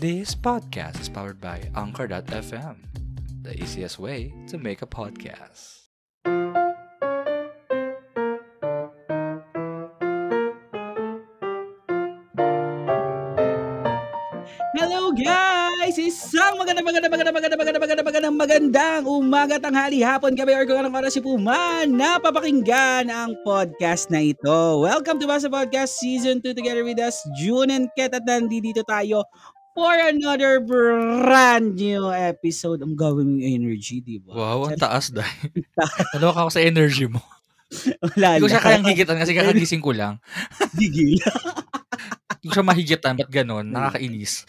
[0.00, 2.88] This podcast is powered by Anchor.fm,
[3.44, 5.92] the easiest way to make a podcast.
[14.72, 16.00] Hello guys!
[16.00, 20.80] Isang maganda maganda maganda maganda maganda maganda magandang magandang umaga, tanghali, hapon, gabi, or kung
[20.80, 24.80] anong oras si Puma napapakinggan ang podcast na ito.
[24.80, 29.28] Welcome to Basa Podcast Season 2 together with us, June and Ket at nandito tayo
[29.80, 32.84] for another brand new episode.
[32.84, 34.36] Ang gawin mong energy, di ba?
[34.36, 35.64] Wow, ang taas dahil.
[36.12, 37.24] Naloka ako sa energy mo.
[38.04, 40.20] Wala Hindi ko siya kayang higitan kasi kakagising ko lang.
[40.76, 41.16] Gigil.
[41.16, 43.14] Hindi ko siya mahigitan.
[43.16, 43.72] Ba't ganon?
[43.72, 44.44] Nakakainis.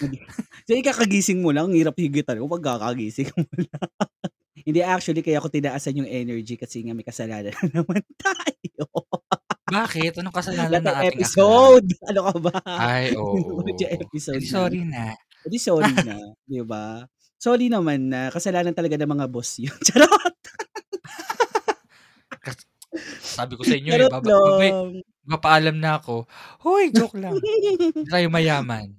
[0.68, 3.92] So, ikakagising mo lang, ang hirap higitan ko pag kakagising mo lang.
[4.68, 8.86] Hindi, actually, kaya ako tinaasan yung energy kasi nga may kasalanan na naman tayo.
[9.72, 10.12] Bakit?
[10.20, 11.88] Anong kasalanan ng ng ating episode.
[12.12, 12.54] Ano ka ba?
[12.68, 13.64] Ay, oo.
[13.64, 14.52] Yung episode Eh, na.
[14.52, 15.04] sorry na.
[15.48, 16.16] Hindi, sorry na.
[16.52, 17.08] di ba?
[17.40, 19.74] Sorry naman na kasalanan talaga ng mga boss yun.
[19.88, 20.36] Charot!
[23.24, 25.00] Sabi ko sa inyo, eh, baba, lang.
[25.24, 26.28] mapaalam na ako.
[26.60, 27.40] Hoy, joke lang.
[27.40, 28.92] Hindi tayo mayaman.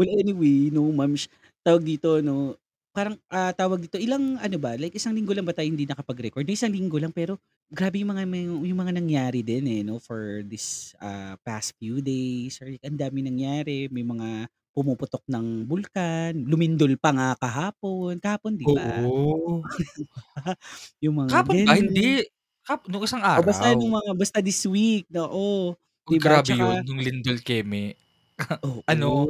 [0.00, 1.12] well, anyway, no, ma'am,
[1.60, 2.56] tawag dito, no,
[2.94, 6.44] parang ah, tawag dito, ilang ano ba, like isang linggo lang ba tayo hindi nakapag-record?
[6.46, 7.38] No, isang linggo lang, pero
[7.70, 12.00] grabe yung mga, may- yung mga nangyari din eh, no, for this ah, past few
[12.02, 12.58] days.
[12.62, 18.54] Or, like, ang dami nangyari, may mga pumuputok ng bulkan, lumindol pa nga kahapon, kahapon,
[18.54, 19.10] di ba?
[19.10, 19.62] Oo.
[21.04, 21.74] Yung mga Kapon ba?
[21.76, 21.78] ganun.
[21.78, 22.26] Hindi.
[22.66, 23.78] Kap, nung isang O basta araw.
[23.78, 25.64] nung mga, basta this week, no, oh,
[26.08, 26.40] Uy, di ba?
[26.40, 26.76] grabe yun.
[26.76, 27.94] Tsaka, Nung Lindol Keme.
[28.66, 29.28] oo, Ano,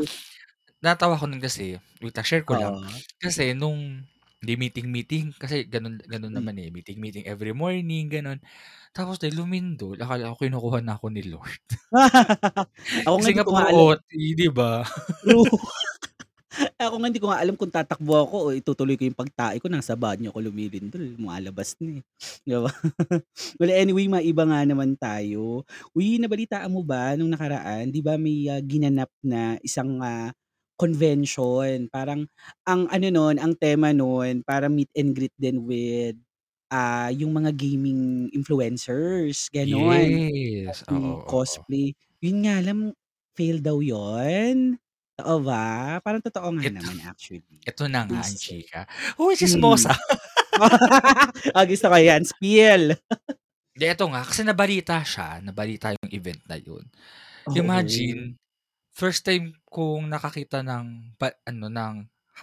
[0.84, 1.78] natawa ko nun kasi.
[2.02, 2.78] Wait, lang, share ko lang.
[2.78, 4.06] ah, Kasi nung
[4.38, 6.38] di meeting-meeting, kasi ganun, ganun mm.
[6.38, 6.70] naman eh.
[6.70, 8.38] Meeting-meeting every morning, ganun.
[8.94, 11.62] Tapos dahil lumindol, akala ko kinukuha na ako ni Lord.
[13.06, 13.98] ako nga Kasi hindi nga ko nga puro alam.
[13.98, 14.72] OT, di ba?
[15.26, 15.46] True.
[16.80, 19.70] Ako nga hindi ko nga alam kung tatakbo ako o itutuloy ko yung pagtae ko.
[19.70, 21.14] Nasa banyo ko lumilindol.
[21.20, 22.02] Mualabas na eh.
[22.42, 22.70] Di ba?
[23.60, 25.62] well, anyway, maiba nga naman tayo.
[25.94, 27.92] Uy, nabalitaan mo ba nung nakaraan?
[27.92, 30.32] Di ba may ah, ginanap na isang ah,
[30.78, 31.90] convention?
[31.92, 32.24] Parang
[32.64, 36.16] ang ano nun, ang tema nun, parang meet and greet din with
[36.72, 39.50] ah yung mga gaming influencers.
[39.52, 40.22] Ganon.
[40.32, 40.84] Yes.
[40.88, 41.92] Oo, Yung oo, cosplay.
[42.24, 42.80] Yun nga lang,
[43.38, 44.78] fail daw yun.
[45.22, 45.98] Oo ba?
[46.04, 47.66] Parang totoo nga Ito, naman actually.
[47.66, 48.38] ito na nga ang Yes.
[48.38, 48.82] chika.
[49.18, 49.38] Uy, Hmm.
[49.38, 49.94] chismosa.
[51.56, 52.22] ah, gusto ko yan.
[52.26, 52.96] Spiel.
[53.76, 54.22] Di, ito nga.
[54.24, 55.42] Kasi nabalita siya.
[55.44, 56.84] Nabalita yung event na yun.
[57.46, 57.58] Oo.
[57.58, 58.36] Imagine,
[58.98, 61.94] first time kong nakakita ng, pa, ano, ng,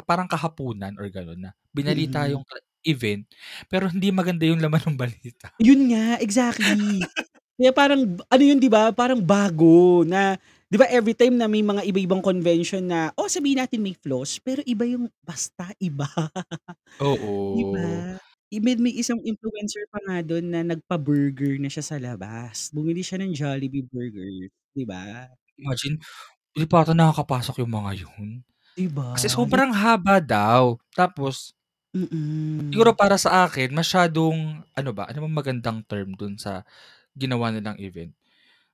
[0.08, 2.32] parang kahapunan or gano'n na, binalita Mm.
[2.40, 2.46] yung
[2.88, 3.24] event,
[3.68, 5.52] pero hindi maganda yung laman ng balita.
[5.68, 7.12] Yun nga, exactly.
[7.60, 8.92] Kaya parang, ano yun, di ba?
[8.96, 10.36] Parang bago na,
[10.72, 14.40] di ba every time na may mga iba-ibang convention na, oh, sabihin natin may flaws,
[14.44, 16.08] pero iba yung, basta iba.
[17.00, 17.34] Oo.
[17.58, 18.20] Di ba?
[18.54, 22.70] Even may isang influencer pa nga doon na nagpa-burger na siya sa labas.
[22.76, 24.50] Bumili siya ng Jollibee burger.
[24.76, 25.28] Di ba?
[25.60, 25.98] Imagine,
[26.56, 28.28] hindi pa ata nakakapasok yung mga yun.
[28.76, 29.12] Di ba?
[29.16, 30.78] Kasi sobrang haba daw.
[30.96, 31.54] Tapos,
[32.72, 32.98] siguro Mm-mm.
[32.98, 34.38] para sa akin, masyadong,
[34.78, 36.64] ano ba, ano bang magandang term dun sa
[37.18, 38.14] ginawa nilang event?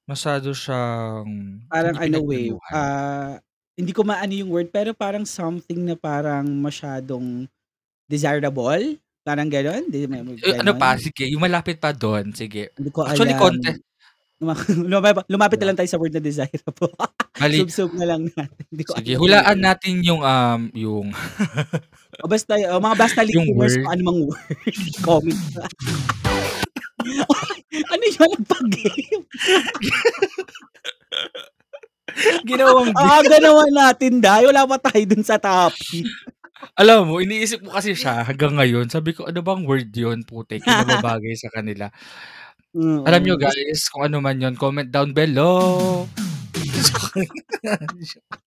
[0.09, 1.29] Masyado siyang,
[1.71, 2.75] Parang hindi ano way, pinagplanuhan.
[2.75, 3.39] ah,
[3.79, 7.47] hindi ko maano yung word, pero parang something na parang masyadong
[8.09, 8.99] desirable.
[9.25, 9.89] Parang gano'n?
[9.91, 10.07] Di,
[10.41, 10.97] Eh, ano pa, gano'n?
[10.97, 12.73] sige, yung malapit pa doon, sige.
[12.77, 13.37] Hindi ko Actually, alam.
[13.37, 13.81] contest,
[14.91, 15.67] Lumapit, lumapit na Diba?
[15.69, 16.93] lang tayo sa word na desirable.
[17.41, 17.57] Mali.
[17.61, 18.63] Sub-sub na lang natin.
[18.73, 21.05] Hindi ko Sige, alam hulaan natin yung, um, yung,
[22.21, 24.57] O basta, o mga basta yung listeners, kung ano mang word,
[25.05, 25.41] comment.
[27.93, 28.29] ano yun?
[28.33, 29.23] Nagpag-game?
[32.43, 33.07] Ginawang game.
[33.07, 36.05] Ah, ganawan natin dahil wala pa tayo dun sa topic.
[36.77, 38.85] Alam mo, iniisip ko kasi siya hanggang ngayon.
[38.89, 41.89] Sabi ko, ano bang word yun, putik, yung nababagay sa kanila.
[42.79, 46.07] Alam nyo guys, kung ano man yun, comment down below.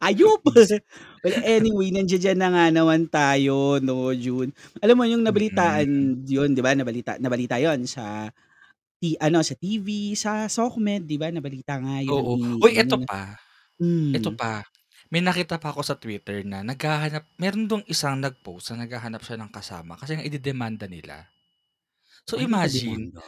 [0.00, 0.40] Ayup!
[1.22, 4.52] well, anyway, nandiyan na nga naman tayo, no, June.
[4.82, 6.74] Alam mo, yung nabalitaan yun, di ba?
[6.74, 8.28] Nabalita, nabalita yon sa,
[9.00, 11.30] t- ano, sa TV, sa SOCMED, di ba?
[11.30, 12.12] Nabalita nga yun.
[12.12, 12.34] Oo.
[12.40, 13.36] Ang Uy, eto ano, pa.
[13.80, 14.64] mm, Ito pa.
[15.10, 19.42] May nakita pa ako sa Twitter na naghahanap, meron dong isang nag-post na naghahanap siya
[19.42, 21.26] ng kasama kasi nga ididemanda nila.
[22.28, 23.22] So Ay, imagine, nakademanda.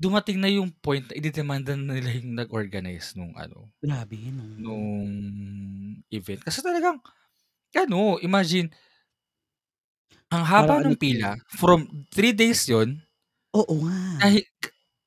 [0.00, 4.44] dumating na yung point na ididemanda na nila yung nag-organize nung ano, Grabe, no?
[4.58, 5.12] nung
[6.12, 6.42] event.
[6.44, 7.00] Kasi talagang,
[7.76, 8.70] ano, imagine,
[10.30, 10.98] ang haba ano ng eh.
[10.98, 13.02] pila, from 3 days yon
[13.54, 13.98] Oo nga.
[14.20, 14.36] na,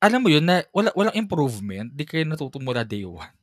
[0.02, 3.34] alam mo yun, na wala, walang improvement, di kayo natutumula day 1.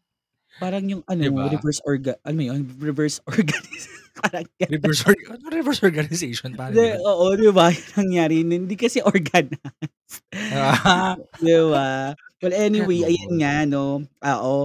[0.60, 1.48] Parang yung ano, ba?
[1.48, 4.72] reverse orga mo yun, reverse organism parang gano'n.
[4.72, 7.05] Reverse org anong reverse organization, Hindi, 'yun?
[7.08, 10.22] oo, 'di ba, yung nangyari hindi kasi organized.
[10.50, 11.20] Ah.
[11.40, 12.14] 'Di ba?
[12.40, 14.56] Well, anyway, ayan nga 'no, oo,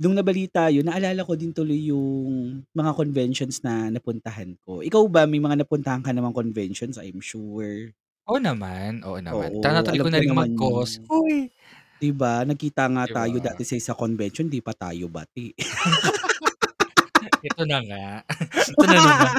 [0.00, 4.84] nung nabalita yun, naalala ko din tuloy yung mga conventions na napuntahan ko.
[4.84, 7.92] Ikaw ba, may mga napuntahan ka namang conventions, I'm sure?
[8.30, 9.50] Oo naman, oo naman.
[9.50, 11.10] Oo, Tina-try alam ko ko na ring naman mag-cos, yun.
[11.10, 11.48] uy.
[12.02, 13.42] 'Di ba, nagkita nga 'Di tayo ba?
[13.42, 15.54] dati sa isang convention, 'di pa tayo bati.
[17.42, 18.04] Ito na nga,
[18.70, 19.34] ito na lang.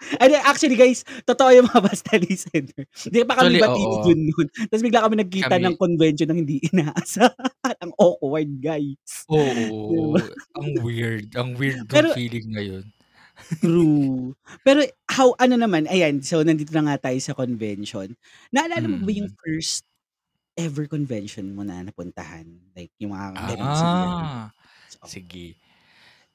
[0.22, 2.86] Hindi, actually guys, totoo yung mga basta listener.
[2.86, 3.62] Hindi pa kami oo.
[3.62, 9.26] bati-ison nun, ta's bigla kami nagkita ng Kami convention ng hindi inaasahan, ang awkward guys,
[9.26, 10.22] 'di ba?
[10.22, 10.22] Oo,
[10.54, 12.86] ang weird, ang weird Pero feeling na yun.
[13.60, 14.32] True.
[14.64, 14.80] Pero
[15.12, 18.14] how ano naman, ayan, so nandito na nga tayo sa convention.
[18.50, 19.36] Naalala mo ba yung Mm.
[19.42, 19.84] first
[20.56, 22.46] ever convention mo na napuntahan?
[22.76, 23.36] Like yung mga?
[23.60, 24.48] Ah,
[25.02, 25.08] Oo.
[25.08, 25.56] sige.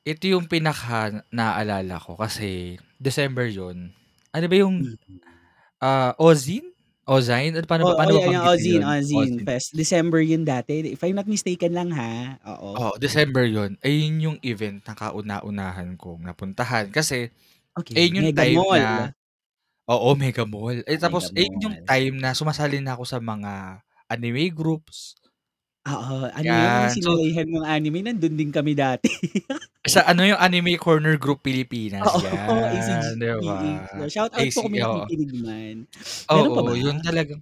[0.05, 3.93] Ito yung pinaka-naalala ko kasi December yun.
[4.33, 5.21] Ano ba yung, Mm.
[5.81, 6.73] ah, Ozzin?
[7.05, 7.57] Ozzine?
[7.57, 9.45] Ano paano Oo, paano ba yan yung Ozzine, yun?
[9.45, 9.73] Fest.
[9.77, 12.71] December yun dati, if I'm not mistaken lang ha, oo.
[12.79, 13.75] Oo, December yun.
[13.83, 17.27] Ayun yung event na kauna-unahan kong napuntahan kasi
[17.79, 19.13] Okey, ayun yung Mega time na Mall.
[19.89, 20.83] oo, Mega Mall.
[20.87, 21.87] Eh, Ah, Mega tapos ayun yung Mall.
[21.87, 25.15] time na sumasali na ako sa mga anime groups.
[25.89, 29.09] Oo, ano yun, yung Yan, so sinalihan mong anime, nandun din kami dati.
[29.89, 33.53] Sa ano yung Anime Corner Group Pilipinas, Oo, yan, 'di ba?
[33.57, 34.05] ACG-PH.
[34.13, 35.03] Shoutout po kung AC may oo.
[35.03, 35.75] nakikinig man.
[36.33, 36.77] Meron pa Oo, ba?
[36.77, 37.41] yun talagang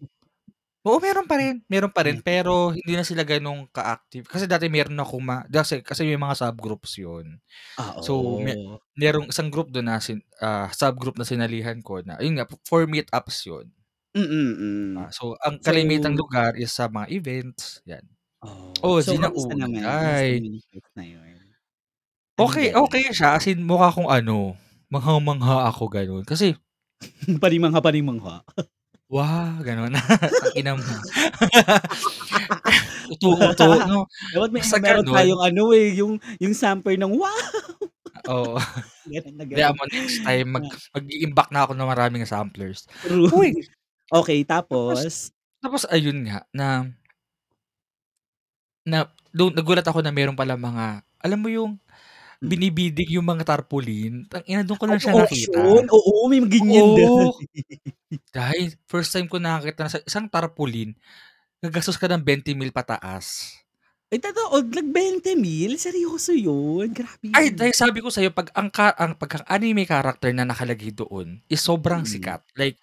[0.88, 2.24] oo, meron pa rin, meron pa rin, Meron pa.
[2.24, 4.26] pero hindi na sila gano'ng ka-active.
[4.30, 7.40] Kasi dati meron akong ma kasi kasi may mga subgroups yun.
[7.78, 8.80] Ah, So, me oo.
[9.00, 12.86] merong isang group dun na sin ah, subgroup na sinalihan ko na ayun nga, for
[12.90, 13.72] meet-ups yun.
[14.16, 14.96] Mm, hmm.
[14.98, 18.02] Ah, so ang kalimitang So lugar is sa mga events, yan.
[18.42, 19.92] Oh, so Ozzine ang kamusta naman?
[20.00, 20.16] Yung
[20.96, 21.44] na yun?
[22.40, 22.88] Anong gano'n?
[22.88, 24.56] okey siya, as in mukha akong ano,
[24.94, 26.24] mangha-mangha ako gano'n.
[26.24, 26.56] Kasi
[27.42, 28.44] Panimangha-panimangha.
[29.10, 29.98] Wah, gano'n.
[30.38, 31.02] Tang-ina mo.
[33.14, 35.10] Uto-uto 'no, Dapat may basta meron gano'n.
[35.10, 37.34] tayong ano, eh, yung yung samper ng wow.
[38.28, 38.58] Oo.
[39.08, 39.78] Gano'n na Hayaan gano'n.
[39.78, 40.80] mo next time mag Ah.
[40.96, 42.86] mag-iimbak na ako ng maraming samplers.
[43.04, 43.32] True.
[43.32, 43.54] Uy!
[44.12, 44.44] Okey,
[44.80, 45.32] Tapos tapos?
[45.64, 46.88] tapos ayun nga na
[48.90, 49.00] na
[49.32, 51.78] dun nagulat ako na meron palang mga alam mo yung
[52.42, 52.52] Mm.
[52.52, 54.28] binibidding yung mga tarpaulin?
[54.32, 55.60] Tang-ina dun ko Ay, lang siya nakita.
[55.60, 55.84] auction?
[55.92, 57.44] Oo, may ganyan dati.
[58.36, 60.94] Dahil first time ko nakakita na sa isang tarpaulin,
[61.64, 63.58] gagastos ka ng 20,000 pataas.
[64.12, 65.78] Ay, totoo, nag-20,000?
[65.78, 66.90] Seryoso yun?
[66.98, 67.54] Grabe Ay, yun.
[67.54, 71.38] dahil sabi ko sa'yo 'pag ang ka ang 'pag ang anime character na nakalagay doon
[71.46, 72.10] is sobrang Mm.
[72.10, 72.42] sikat.
[72.58, 72.82] Like,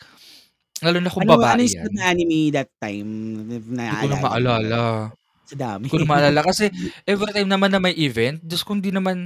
[0.84, 2.12] lalo na kung Ano ano babae yung sikat na yan.
[2.12, 3.08] anime that time,
[3.48, 5.14] if Di ko na maalala.
[5.46, 5.86] Sa dami.
[5.86, 6.70] Di na maalala kasi
[7.06, 9.16] everytime naman na may event, Diyos ko hindi naman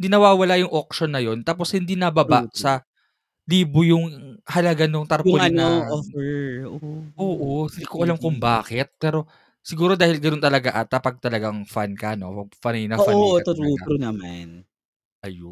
[0.00, 2.50] hindi nawawala yung auction na yun tapos hindi nababa true.
[2.56, 2.82] sa
[3.48, 7.14] libo yung halaga nung Yung tarpaulin ano, na offer, oo.
[7.20, 9.28] Oo, hindi ko alam kung bakit, pero
[9.60, 13.44] siguro dahil gano'n talaga ata 'pag talagang fan ka 'no, faney na faney Oo, ka
[13.44, 14.68] true, true naman.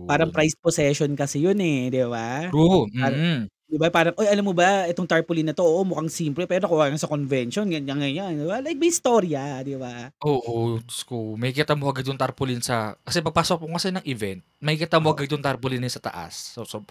[0.08, 0.34] Parang Ayun.
[0.34, 2.52] prized possession kasi yun, eh, 'di ba?
[2.52, 3.50] True, Para mm.
[3.70, 6.66] 'Di ba parang, "Uy, alam mo ba itong tarpaulin na 'to, oo, mukhang simple pero
[6.66, 10.10] nakuha yan sa convention, ganyan-ganyan." 'Di ba, like may istorya, 'di ba?
[10.20, 14.44] Oo, Diyos ko, makikita mo agad yung tarpaulin sa kasi pagpasok mo kasi ng event,
[14.60, 15.16] makikita mo Oo.
[15.16, 16.52] agad yung tarpaulin sa taas.
[16.52, 16.84] So so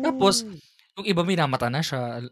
[0.00, 0.60] tapos Oh.
[0.96, 2.24] yung iba minamata na siya.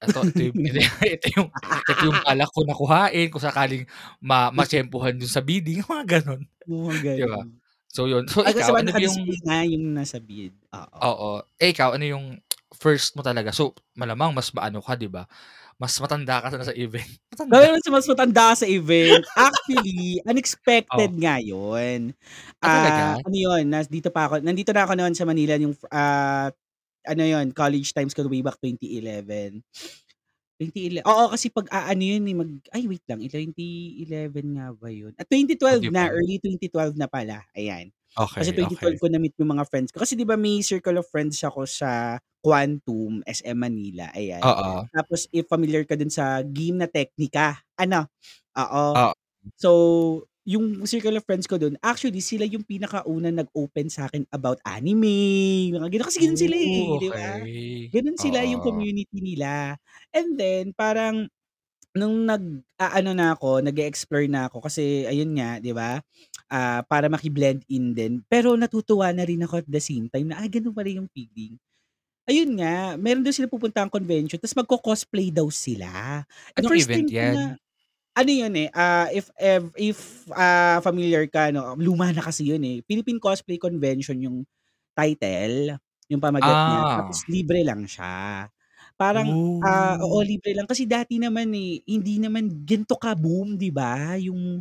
[0.00, 0.58] Eto ito yung
[1.04, 1.48] ito yung
[1.88, 3.84] ito yung balak ko na kuhain kung sakaling
[4.24, 7.40] ma matiyempuhan dun sa bidding, mga gano'n, Mga 'di ba?
[7.40, 7.60] gano'n.
[7.92, 11.00] So yun, so Ay, kasi ikaw, ano yung nga yung nasa bid, oo.
[11.00, 11.40] Oo.
[11.56, 12.26] Eh, ikaw ano yung
[12.80, 13.52] first mo talaga?
[13.54, 15.28] So, malamang mas maano ka 'di ba,
[15.80, 17.06] mas matanda ka na sa event.
[17.32, 17.70] Matanda.
[17.94, 19.22] mas matanda sa event.
[19.38, 21.14] Actually, unexpected Oh.
[21.14, 22.10] nga yun.
[22.62, 23.20] Ah, Ah, talaga?
[23.22, 26.50] ano yun, nandito pa ako nandito na ako no'n sa Manila yung, ah,
[27.06, 29.62] ano yun, college times ko way back 2011.
[30.60, 35.12] 20ele oo, kasi 'pag aano yun, eh, mag ay wait lang, 2011 nga ba yun?
[35.20, 35.26] Ah,
[35.68, 37.92] Oh, 2012 'di na, early 2012 na pala, ayan.
[38.40, 39.00] Kasi Okey, 2012 okey.
[39.00, 40.00] ko na-meet yung mga friends ko.
[40.02, 44.48] Kasi 'di ba may circle of friends ako sa Quantum, SM Manila, ayan.
[44.48, 44.90] Oo.
[44.94, 48.08] Tapos if familiar ka dun sa game na Teknika, ano,
[48.58, 48.86] oo.
[48.94, 49.12] Oh.
[49.60, 49.70] So,
[50.48, 55.88] yung circle of friends ko dun, actually sila yung pinakaunang nag-open sa'kin about anime, mga
[55.92, 56.06] gano'n.
[56.10, 57.30] Kasi gano'n sila, Oh, eh, 'di ba?
[57.40, 57.94] okey.
[57.94, 58.64] Gano'n sila yung Oo.
[58.64, 59.76] community nila.
[60.14, 61.30] And then parang
[61.96, 65.98] nung nag-aano na ako, nag-e-explore na ako kasi ayun nga, 'di ba,
[66.52, 68.22] ah, para maki-blend in din.
[68.30, 71.58] Pero natutuwa na rin ako at the same time na, ay gano'n pala yung feeling.
[72.28, 76.22] Ayun nga, meron daw silang pupuntahang convention ta's magko-cosplay daw sila.
[76.58, 77.60] Eh, Anong first event time ko na yan?
[78.18, 82.62] Ano yun, eh, ah, if ev if, ah, familiar ka 'no, luma na kasi yun,
[82.66, 84.38] eh, Philippine Cosplay Convention yung
[84.98, 85.78] title,
[86.10, 87.30] yung pamagat niya tapos Ah.
[87.30, 88.46] libre lang siya.
[89.00, 89.32] Parang,
[89.64, 90.28] ah, oo Oh.
[90.28, 94.60] libre lang kasi dati naman, eh, hindi naman gan'to ka-boom 'di ba yung,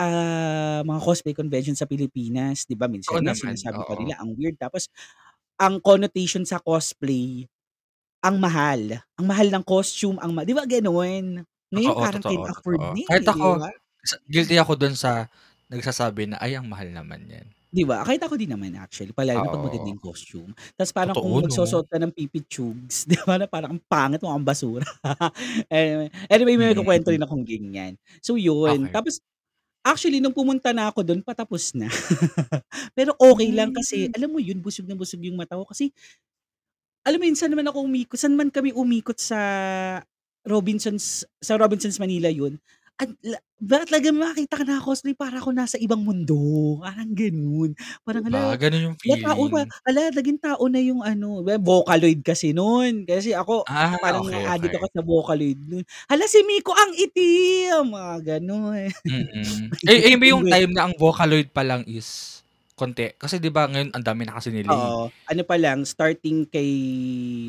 [0.00, 4.00] ah, mga cosplay convention sa Pilipinas 'di ba Oo minsan nga naman, sinasabi pa oo.
[4.00, 4.88] nila ang weird tapos
[5.60, 7.48] ang connotation sa cosplay,
[8.24, 11.42] ang mahal, ang mahal ng costume, ang ma 'di ba gano'n?
[11.74, 12.88] Ngayon Totoo, parang totoo, can afford totoo.
[12.92, 13.70] na, Kahit eh, 'di ako, ba?
[14.04, 15.26] sa guilty ako dun sa
[15.72, 18.06] nagsasabi na, "Ay ang mahal naman niyan." 'Di ba?
[18.06, 19.94] Kahit ako din naman actually palalo na 'pag maganda Oo.
[19.94, 20.54] yung costume.
[20.78, 21.74] Tas parang kung Totoo 'no?
[21.74, 24.86] magsusuot ka ng pipi-chugs 'di ba na parang ang pangit mukhang basura.
[25.74, 27.14] Anyway anyway may Mm, kukuwento mm.
[27.14, 27.98] rin akong ganyan.
[28.22, 28.94] So yun, Okey.
[28.94, 29.18] tapos
[29.86, 31.88] actually nung pumunta na ako dun patapos na.
[32.98, 34.14] Pero okey lang kasi Hmm.
[34.14, 35.92] alam mo yun busog na busog yung mata ko kasi
[37.06, 39.36] alam mo yun saan naman ako umikot saan man kami umikot sa
[40.48, 42.56] Robinsons sa Robinsons Manila yun,
[43.00, 46.36] at la ba talagang makakita ka naka-cosplay para akong nasa ibang mundo,
[46.84, 47.70] parang gano'n.
[48.04, 49.72] Parang ba, hala, ganun yung hala tao ba feeling.
[49.88, 53.04] hala naging tao na yung ano, Vocaloid kasi nun.
[53.08, 54.76] Kasi ako Ah, parang okey, na-a-addict okey.
[54.76, 55.84] ako sa Vocaloid nun.
[56.12, 58.88] "Hala si Miko ang itim!" Mga gano'n.
[59.04, 59.68] Mm.
[59.84, 62.40] Eh, ayun ba yung time na ang Vocaloid pa lang is
[62.78, 63.14] konti?
[63.18, 64.94] Kasi 'di ba ngayon ang dami na kasi nila, eh.
[65.04, 66.68] Oo, ano pa lang starting kay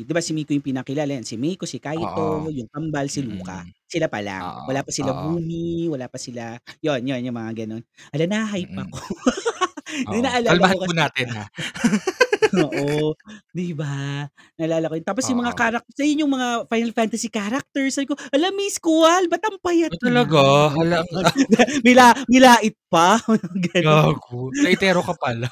[0.04, 2.44] 'di ba si Miko yung pinakilala yan, si Miko, si Oo.
[2.44, 3.72] Kaito, yung kambal si Luka, Mm.
[3.88, 4.44] sila pa lang.
[4.44, 5.16] Oo, Wala pa sila oo.
[5.16, 7.80] Bumi, wala pa sila yun yun yung mga gano'n.
[8.12, 8.84] Hala na-ha-hype Mm.
[8.84, 9.00] ako.
[10.12, 11.44] Hindi Oo, naalala ko kalmahan po kasi natin, ha.
[12.54, 13.14] oo,
[13.54, 14.26] 'di ba?
[14.58, 15.58] Naalala ko yun tapos yung mga Oo.
[15.58, 19.92] character ayun yung mga Final Fantasy characters sabi ko, "Hala Miss Squall ba't ang payat
[19.92, 20.42] Ah, niya?" talaga?
[20.74, 21.34] Hala ang ah
[21.86, 23.18] Mila milait pa,
[23.74, 24.18] gano'n.
[24.24, 25.48] Gago, laitero ka pala.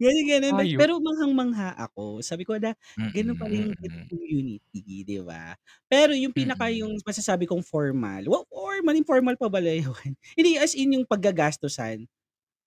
[0.00, 0.78] Ganun, gano'n but Hayop.
[0.78, 2.20] pero manghang-mangha ako.
[2.24, 2.72] Sabi ko na,
[3.14, 4.10] "Gano'n pala yung mm.
[4.10, 5.54] community," 'di ba?
[5.90, 6.72] Pero yung pinaka Mm.
[6.72, 10.12] yung masasabi kong formal, wa formal, informal pa pala yun.
[10.38, 12.06] Hindi as in yung paggagastusan,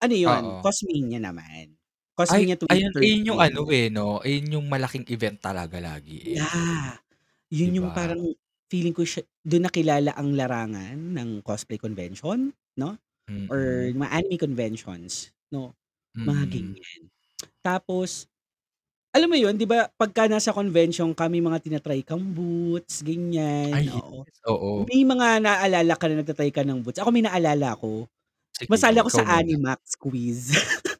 [0.02, 0.62] ano yun, Oo.
[0.62, 1.76] Cosmania naman.
[2.30, 3.42] Ay, Cosmania ayun ayun yung 2013.
[3.42, 6.42] ano, eh, 'no, ayun yung malaking event talaga lagi, eh.
[6.42, 7.02] Yeah,
[7.62, 7.94] 'Di yun yung ba?
[7.94, 8.20] parang
[8.68, 12.98] feeling ko siya dun nakilala ang larangan ng cosplay convention 'no,
[13.50, 13.92] or Mm.
[13.94, 15.74] mga anime conventions 'no,
[16.26, 16.76] mga Mm.
[16.76, 17.02] ganyan.
[17.64, 18.26] Tapos,
[19.14, 23.86] alam mo yun 'di ba pagka nasa convention kami mga tina-try kang boots ganyan, Ay
[23.92, 24.26] oo.
[24.26, 24.92] yes, oo.
[24.92, 27.00] May mga naalala ka na nagta-try ka ng boots?
[27.02, 28.08] Ako may naalala ako.
[28.54, 29.42] Sige Masali ako sa muna.
[29.42, 30.52] Animax quiz.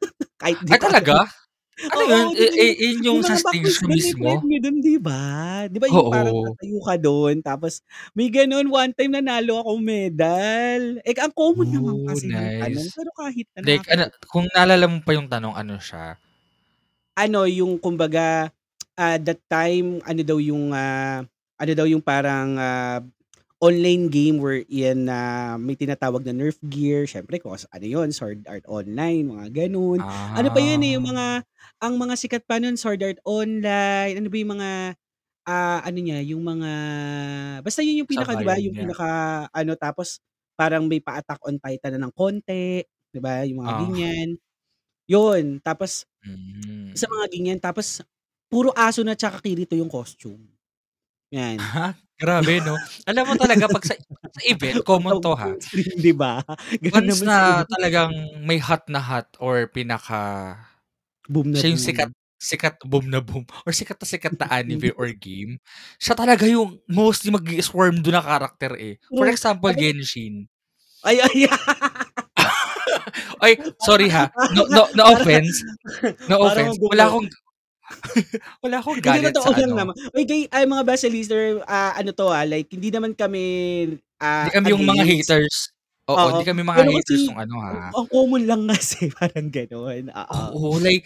[0.43, 0.99] Kahit di Ay ko alam.
[0.99, 1.25] talaga?
[1.93, 2.27] Ano yun?
[2.27, 4.45] Oo, 'di Eh eh, yung yun yung yung sa stage may mismo?
[4.61, 5.65] dun 'di ba?
[5.69, 6.55] 'Di ba yung parang Oo.
[6.55, 7.81] tatayo ka dun tapos
[8.17, 10.81] may gano'n one time nanalo akong medal.
[11.05, 12.95] Eh, ang common naman Oh, kasi ng tanong nice.
[12.95, 16.19] pero kahit na Like ano, kung naalala mo pa yung tanong ano siya?
[17.17, 18.49] Ano yung kumbaga,
[18.97, 21.21] ah, that time ano daw yung, ah,
[21.61, 23.05] ano daw yung parang, ah,
[23.63, 28.43] online game wherein na may tinatawag na Nerf gear, siyempre kung sa ano yun Sword
[28.51, 30.03] Art Online mga gano'n.
[30.35, 31.13] Ano pa yun, eh, yung Ah.
[31.15, 31.47] mga
[31.79, 34.69] ang mga sikat pa nun Sword Art Online, ano ba yung mga,
[35.49, 36.71] ah, ano niya yung mga
[37.65, 38.79] basta yun yung pinaka 'di ba Sabayan yung niya.
[38.79, 40.19] pinaka-ano tapos
[40.59, 43.87] parang may pa-Attack on Titan na ng konti, 'di ba yung mga Ah.
[43.87, 44.29] ganyan.
[45.09, 46.05] Yun, tapos
[46.95, 47.13] sa Hmm.
[47.13, 48.01] mga ganyan tapos
[48.51, 50.47] puro aso na tsaka Kirito yung costume,
[51.33, 51.73] 'yan.
[52.21, 52.77] Grabe 'no?
[53.09, 55.57] Alam mo talaga 'pag sa sa event common 'to, ha.
[55.97, 56.45] 'di ba?
[56.81, 58.13] Gano'n Once na talagang
[58.45, 60.53] may hot na hot or pinaka
[61.29, 62.13] Boom na siya yung sikat boom.
[62.41, 65.57] sikat boom na boom or sikat na sikat na anime or game,
[66.01, 68.97] siya talaga yung mostly mag-i-swarm dun na character, eh.
[69.15, 70.49] For example, Genshin.
[71.03, 71.47] Ay, ay.
[73.43, 75.65] Ay, sorry, ha, no no no offense,
[76.29, 76.79] no offense.
[76.87, 77.29] Wala akong
[78.63, 79.95] wala akong Hindi galit sa ano naman.
[80.15, 83.43] Uy, kay ay mga best listener, ah, ano 'to, ah, like hindi naman kami,
[84.41, 85.55] 'Di ah, kami yung mga haters.
[86.11, 87.95] Oo, Oo, 'di kami mga pero haters kasi nung ano, ha.
[87.95, 90.77] ang common lang kasi parang gano'n, oo.
[90.81, 91.05] Like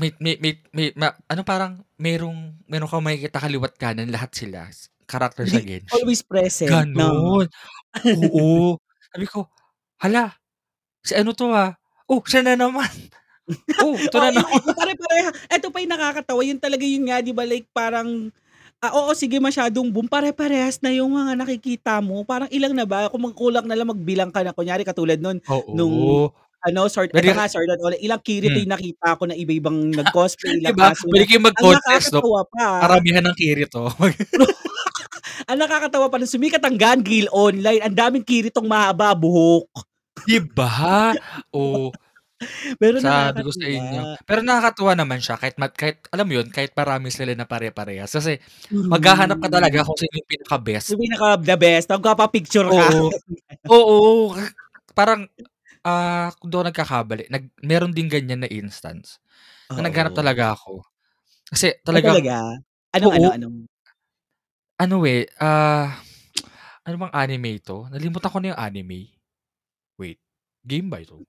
[0.00, 4.64] may may may may ma ano parang merong meron kang makikita kaliwa't kanan lahat sila
[5.04, 7.36] character sa Hindi, Genshin, always present 'no?
[7.36, 7.46] gano'n.
[8.14, 8.78] Oo,
[9.12, 9.48] sabi ko,
[10.02, 10.32] "Hala,
[11.04, 11.74] si ano 'to, ah,
[12.10, 12.90] oh siya na naman.
[13.84, 17.18] Oh, ito na yung naman." yung pare-pareha eto pa yung nakakatawa yun talaga yun nga
[17.22, 18.30] 'di ba like parang,
[18.82, 22.26] ah, oo sige masyadong boom, pare-parehas na yung mga nakikita mo.
[22.26, 25.38] Parang ilang na ba kung kulang na lang magbilang ka na kunyari katulad nun
[25.70, 26.34] nung Oo.
[26.62, 28.64] ano Puwede eto ka nga Art Online, ilang Kirito hmm.
[28.66, 31.30] yung nakita ko na iba-ibang nag-cosplay, 'Di ilang ba, aso puwede na.
[31.30, 33.90] kayong Ang mag-contest 'no, pa, paramihan ng Kirito.
[35.50, 39.66] Ang nakakatawa pa nung sumikat ang Gun Gale Online, ang daming Kiritong mahaba buhok.
[40.22, 41.14] 'Di ba?
[41.50, 41.90] Oh.
[42.80, 43.68] Pero Sabi ko sa nakakatuwa.
[43.68, 44.02] inyo.
[44.28, 48.12] Pero nakakatuwa naman siya kahit mat kahit alam mo 'yun, kahit marami sila na pare-parehas
[48.12, 48.36] kasi
[48.92, 49.86] maghahanap ka talaga True.
[49.86, 50.88] kung sino yung pinaka-best.
[50.92, 52.88] Yung pinaka the best, magpapa-picture ka.
[52.90, 53.10] Oo.
[53.72, 54.34] Oo,
[54.96, 55.26] parang,
[55.86, 59.18] ah, kung di ako nagkakamali nag meron din ganyan na instance,
[59.76, 60.84] na naghanap talaga ako.
[61.50, 62.16] Kasi Ah, talaga?
[62.96, 63.36] Anong ano, oo.
[63.36, 63.56] anong
[64.80, 65.92] Ano, eh, ah,
[66.86, 67.88] ano bang anime 'to?
[67.92, 69.12] Nalimutan ko na yung anime.
[70.00, 70.20] Wait,
[70.66, 71.24] game ba ito?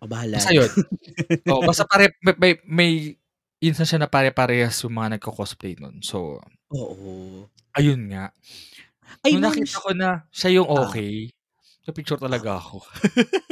[0.00, 0.50] Ikaw bahala Basta.
[0.54, 0.72] 'yun.
[1.50, 2.90] Oo, basta pare may may may
[3.62, 6.00] instance siya na pare-parehas yung mga nagko-cosplay nun.
[6.04, 6.40] So
[6.70, 7.50] Oo.
[7.78, 8.34] ayun nga.
[9.24, 10.90] Ay Nung nakita ko na siya yung ah.
[10.90, 11.30] okey,
[11.86, 12.60] nagpa-picture talaga Oo.
[12.60, 12.82] ako.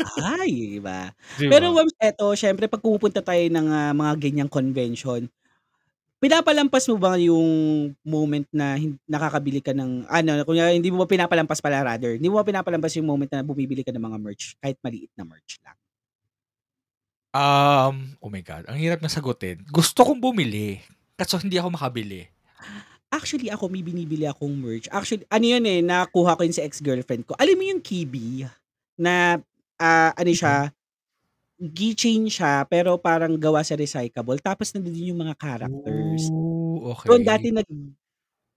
[0.02, 1.10] Ay, 'di ba?
[1.36, 5.26] 'Di Pero ma'am eto siyempre 'pag pumupunta tayo ng, ah, mga ganyang convention,
[6.22, 7.46] pinapalampas mo ba yung
[8.06, 8.76] moment na
[9.08, 12.96] nakakabili ka ng ano, kunyari hindi mo ba pinapalampas pala rather, hindi mo ba pinapalampas
[13.00, 15.76] yung moment na bumibili ka ng mga merch, kahit maliit na merch lang?
[17.34, 19.60] Um, oh my God, ang hirap na sagutin.
[19.68, 20.80] Gusto kong bumili,
[21.20, 22.24] kaso hindi ako makabili.
[23.12, 24.88] Actually ako may binibili akong merch.
[24.88, 27.36] Actually ano yun, eh, nakuha ko yun sa ex-girlfriend ko.
[27.36, 28.48] Alam mo yung Kibi
[28.96, 29.40] na,
[29.76, 30.72] ah, ano siya,
[31.58, 36.30] keychain siya pero parang gawa sa recyclable tapos nandun yung mga characters.
[36.30, 37.26] Oh, Yun okey.
[37.26, 37.66] dati nag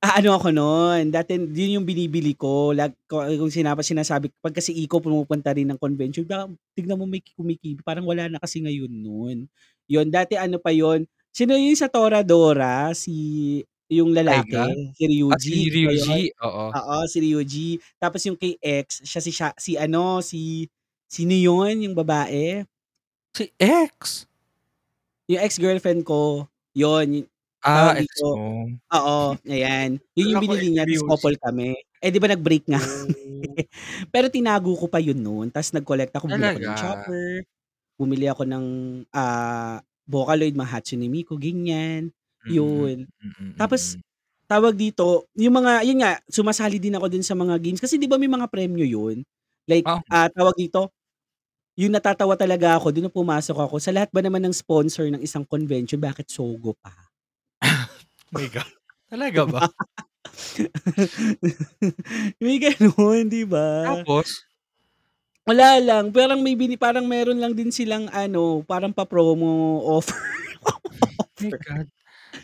[0.01, 4.97] aano ako nun, dati yun yung binibili ko lag kung sina sinasabi 'pag kasi iko
[4.97, 9.37] pumupunta rin ng convention, baka tignan mo may kumikibi, parang wala na kasi ngayon nun.
[9.85, 13.61] Yun, dati ano pa yun, sino yung sa Toradora, si
[13.93, 14.65] yung Taiga?
[14.65, 16.21] lalaki, si Ah, si Ryuji ba yun?
[16.21, 16.75] Ryuji, oo.
[16.75, 17.69] Oo, si Ryuji.
[18.01, 20.65] Tapos yung kay ex, siya si sha si ano, si
[21.11, 22.65] sino yun, yung babae?
[23.33, 24.25] Si X?
[25.29, 27.27] Yung ex-girlfriend ko, yun,
[27.63, 28.65] Ah, tawag ex dito mo.
[28.93, 29.17] oo,
[29.49, 29.99] ayan.
[30.17, 31.75] Yun Akala yung ko binili niya couple kami.
[32.01, 33.15] Eh, 'di ba nag-break nga kami.
[33.47, 34.11] Oh.
[34.13, 36.77] Pero tinago ko pa yun nun ta's nag-collect ako, bumili ako ng Talaga?
[36.77, 37.43] chopper,
[37.99, 38.65] bumili ako ng,
[39.15, 42.11] ah, Vocaloid, mga Hatsune Miku, ganyan,
[42.45, 43.07] Mm, yun.
[43.23, 44.01] mm, Tapos mm.
[44.49, 48.07] tawag dito, yung mga yun nga, sumasali din ako dun sa mga games kasi 'di
[48.11, 49.23] ba may mga premyo yun?
[49.69, 50.91] Like, Um ah, tawag dito,
[51.79, 55.21] yung natatawa talaga ako dun nung pumasok ako, sa lahat ba naman ng sponsor ng
[55.23, 57.10] isang convention bakit Sogo pa?
[58.31, 58.63] My 'Di
[59.11, 59.63] talaga ba?
[62.41, 63.99] May gano'n, 'di ba?
[63.99, 64.47] Tapos?
[65.43, 70.15] Wala lang, parang may bini parang meron lang din silang ano, parang pa-promo offer,
[71.41, 71.59] My offer.
[71.59, 71.87] God.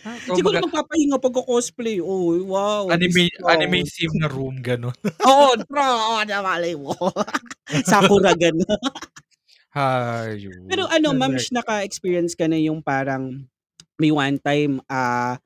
[0.03, 4.97] Ah, Siguro kumbaga magpapahinga pagko-cosplay, oh, wow, Anime anime theme na room, gano'n.
[5.23, 6.91] Oo, true, 'di malay mo.
[7.87, 8.67] Sakura gano'n.
[10.67, 13.47] Pero Hayop, ano ma'am, naka-experience ka na yung parang
[14.01, 15.39] may one time, ah,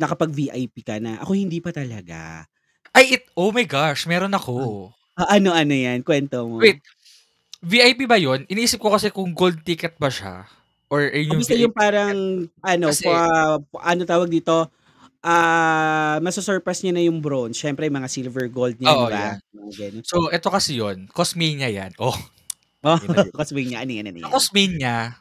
[0.00, 1.20] nakapag-VIP ka na?
[1.22, 2.46] Ako hindi pa talaga.
[2.94, 4.70] Ay, it oh my gosh, meron Ah.
[4.70, 4.94] ako.
[5.18, 6.60] Ah, ano-ano yan, kuwento mo.
[6.62, 6.78] Wait,
[7.64, 8.46] VIP ba yun?
[8.46, 10.46] Iniisip ko kasi kung gold ticket ba siya
[10.90, 14.68] or yung basta yung parang ano, Kasi pa ano tawag dito,
[15.24, 19.22] ah, masu-surpass niya na yung bronze, siyempre mga silver, gold niyan, 'di Oo, ba?
[19.22, 19.38] 'yan.
[19.54, 20.04] Mga gano'n.
[20.04, 21.96] So, eto kasi yun, Cosmania 'yan.
[22.02, 22.16] Oh,
[22.82, 22.98] Oh?
[23.36, 24.34] Cosmania, ano yan, ano yan?
[24.34, 25.16] Cosmania,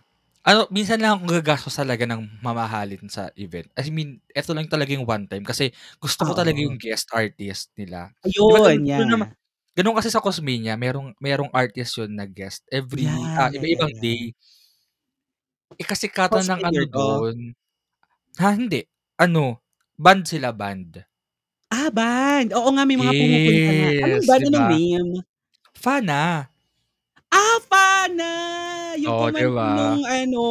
[0.47, 3.67] ano, minsan lang ako gagastos talaga ng mamahalin sa event.
[3.79, 5.71] I mean, eto lang talaga yung one time kasi
[6.03, 8.11] gusto ko talaga yung guest artist nila.
[8.23, 9.33] Ayun, ganun nama yeah.
[9.73, 13.81] gano'n kasi sa Cosmania merong merong artist yun na guest every, Yeah, ah, yeah, yeah,
[13.81, 14.03] iba-ibang yeah.
[14.03, 14.33] day.
[15.79, 17.23] Eh, kasikatan ng ano Cosplayer, oh?
[18.41, 18.81] ha, hindi,
[19.19, 19.61] ano,
[19.97, 21.05] band sila, band.
[21.71, 22.51] Ah, band.
[22.57, 23.89] Oo nga, may mga pumupunta nga.
[24.03, 25.23] Anong Yes, band, 'di anong name?
[25.83, 26.49] Fana.
[27.31, 28.72] Ah, Fana!
[29.01, 29.99] Yung Oh, 'di kumanta ba?
[29.99, 30.41] nung ano,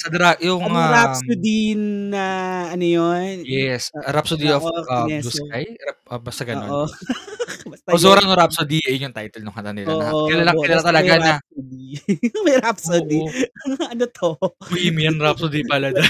[0.00, 1.74] Sa dra yung, ano, um Rhapsody
[2.12, 2.24] na
[2.72, 5.34] ano yun, Yes, a A Rhapsody of, oo, ah, Blue Kineso.
[5.34, 6.78] Sky, rap ah, basta gano'n.
[6.78, 6.86] Oo,
[7.72, 8.22] basta Ozora yun.
[8.22, 11.14] no Rhapsody, ayun yung title nung kanta nila na Oo, bu kilalang-kilala basta may talaga
[11.18, 11.98] na Rhapsody.
[12.46, 13.18] May Rhapsody.
[13.18, 13.34] Oo.
[13.90, 14.30] Ano 'to?
[14.70, 16.06] Bohemian Rhapsody pala dun.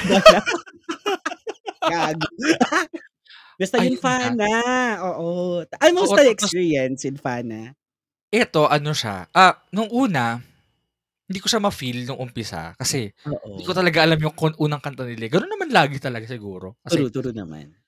[1.88, 2.28] Gago.
[3.60, 4.34] Basta yun Ayun nga.
[4.34, 4.48] Fana,
[5.14, 5.62] oo.
[5.80, 7.74] Ano Oo, kamusta tapos experience with Fana?
[8.32, 10.40] Eto ano siya, ah, nung una,
[11.30, 13.10] hindi ko siya ma-feel nung umpisa kasi
[13.54, 13.76] di ko Oo.
[13.76, 15.28] talaga alam yung kun unang kanta nila.
[15.30, 17.82] Gano'n naman lagi talaga siguro kasi True, true naman.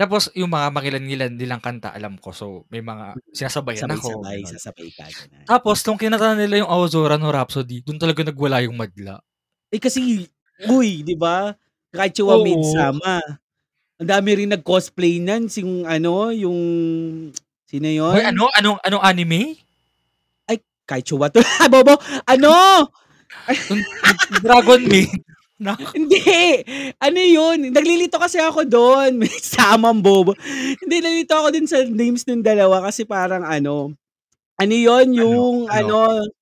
[0.00, 3.34] Tapos yung mga mangilan-ngilan nilang kanta alam ko, so may mga Mm.
[3.34, 5.48] sinasabayan ako, Sabay-sabay, sasabay ka, gano'n.
[5.48, 9.22] Tapos nung kinanta nila yung Ozora no Rhapsody, dun talaga nagwala yung madla.
[9.72, 10.24] Eh, kasi
[10.64, 11.52] uy, 'di ba?
[11.92, 12.40] Kahit Oo.
[12.40, 13.20] Midsummer,
[14.00, 16.60] ang dami ring nag-cosplay niyan, sing ano, yung
[17.68, 18.24] sino Hoy, yun?
[18.24, 19.60] ano, anong anong anime?
[20.88, 22.00] Kahit Chewa 'to, bobo.
[22.24, 22.88] Ano?
[24.40, 25.12] Dragon Maid,
[25.60, 26.22] nak Hindi,
[26.96, 30.32] ano yun, naglilito kasi ako dun, Midsummer ang bobo.
[30.80, 33.92] Hindi, nalilito ako din sa names nung dalawa kasi parang ano,
[34.56, 36.24] ano yun, Ano, yung ano?
[36.24, 36.36] ano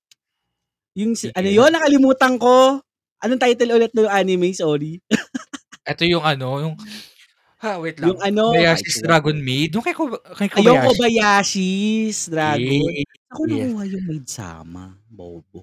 [0.97, 2.81] Yung sa ano yun nakalimutan ko.
[3.21, 5.01] Anong title ulit nung anime, sorry?
[5.89, 6.75] Eto yung ano, yung
[7.63, 8.97] ha, wait Yung lang, ano, kahit Kobayashi's.
[9.01, 10.93] Dragon Maid, yung kay Koba kay Ay yung Kobayashi.
[10.93, 12.81] Kobayashi's Dragon.
[12.93, 13.51] Yes, Saan ko yes.
[13.69, 15.59] nakuha yung Maid-sama, bobo.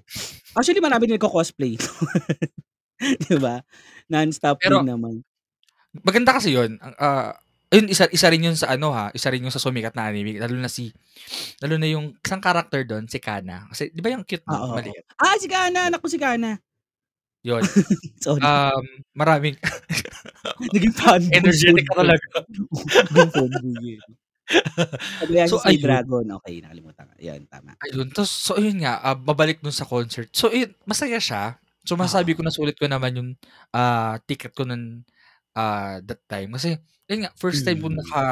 [0.55, 1.75] Actually marami din nagko-cosplay.
[3.21, 3.59] 'Di ba?
[4.11, 5.15] Non-stop Pero din naman.
[6.03, 7.35] maganda kasi yun, ah,
[7.71, 10.39] ayun isa isa rin yun sa ano, ha, isa rin yun sa sumikat na anime
[10.39, 10.91] lalo na si
[11.63, 14.75] lalo na yung isang character dun si Kana, kasi 'di ba yung cute Oo, oo.
[14.75, 15.05] maliit?
[15.19, 16.59] Ah, si Kana, anak ko si Kana.
[17.45, 17.61] Yun.
[18.25, 18.41] Sorry.
[18.41, 19.55] Um, maraming
[20.73, 22.27] Naging fanboy energetic ka talaga.
[23.13, 23.95] Naging fanboy.
[25.45, 25.81] So, ayun.
[25.85, 27.77] Dragon, okey nakalimutan ko, yan tama.
[27.85, 30.29] Ayun, tas so ayun nga, ah, mabalik dun sa concert.
[30.33, 31.61] So ayun, masaya siya.
[31.85, 32.49] So masasabi ko Oo.
[32.49, 33.29] nasulit ko naman yung,
[33.77, 35.05] ah, ticket ko nun,
[35.57, 36.53] ah, that time.
[36.57, 36.77] Kasi
[37.09, 37.99] yun nga, first time ko Hmm.
[38.01, 38.23] naka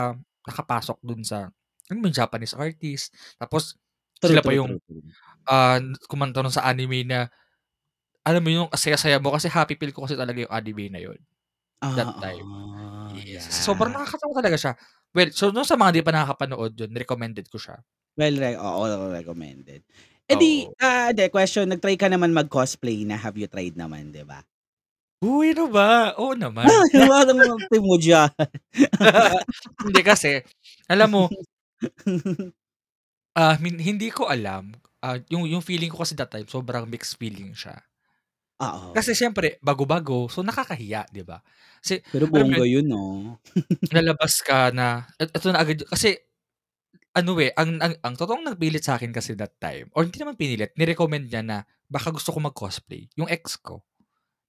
[0.50, 1.50] nakapasok dun sa
[1.94, 3.78] mo yung Japanese artist, tapos
[4.22, 5.14] True, sila pa true, yung, true, true.
[5.50, 7.30] ah, kumanta nun sa anime na
[8.28, 11.02] alam mo yung ang saya-saya mo kasi happy feel ko kasi talaga yung anime na
[11.04, 11.20] yun,
[11.96, 12.48] that time.
[12.48, 13.98] Oo, Yes, sobrang yeah.
[13.98, 14.74] nakakatawa talaga siya.
[15.16, 17.84] Well, so dun sa mga di pa nakakapanood yun, recommended ko siya.
[18.18, 19.82] Well, re oo, recommended.
[20.30, 20.76] Eh di, Oo.
[20.78, 24.46] ah, di question, nag-try ka naman mag-cosplay na, have you tried naman, 'di ba?
[25.22, 26.16] Uy, ano ba?
[26.18, 26.90] Oo naman.
[26.94, 28.32] Ay, parang arte mo diyan.
[29.84, 30.42] Hindi kasi,
[30.90, 31.24] alam mo
[33.40, 37.18] ah, min hindi ko alam, ah, yung yung feeling ko kasi that time sobrang mixed
[37.18, 37.82] feeling siya.
[38.60, 38.94] Oo.
[38.96, 41.42] Kasi siyempre bago-bago, so nakakahiya, 'di ba?
[41.82, 43.40] Kasi Pero bongga yun ah.
[43.92, 46.16] lalabas ka na eto na agad kasi
[47.18, 50.72] ano, eh, ang ang ang totoong nagpilit sa'kin kasi that time or hindi naman pinilit,
[50.80, 51.58] ni-recommend niya na
[51.90, 53.84] baka gusto ko mag-cosplay, yung ex ko.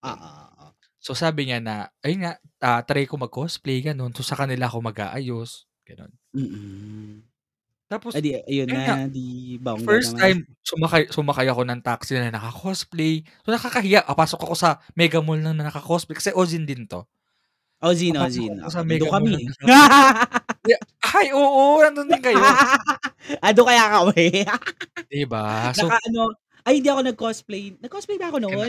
[0.04, 0.18] Yun.
[0.18, 0.28] Oo,
[0.62, 0.74] oo.
[1.02, 4.78] So sabi niya na, ayun nga, ah, try ko mag-cosplay gano'n, so sa kanila ako
[4.84, 6.14] mag-aayos, gano'n.
[6.34, 7.24] Mm.
[7.90, 10.20] Tapos, Eh di ayun ayun nga, na, di bongga first naman.
[10.20, 15.40] time sumakay sumakay ako ng taxi na naka-cosplay, so nakakahiya, papasok ako sa Mega Mall
[15.42, 17.06] na naka-cosplay kasi Ozin din 'to.
[17.82, 19.66] Ozin, Papasok Ozin, ako sa nandun Mega Mall kami, na naka
[20.70, 20.78] ya
[21.16, 22.40] ay, oo, nandun din kayo.
[23.44, 24.44] Ah, dun kaya kami.
[25.10, 25.72] 'Di ba?
[25.78, 26.36] So Naka-ano
[26.68, 28.68] ay hindi ako nag-cosplay, nag-cosplay ba ako Kina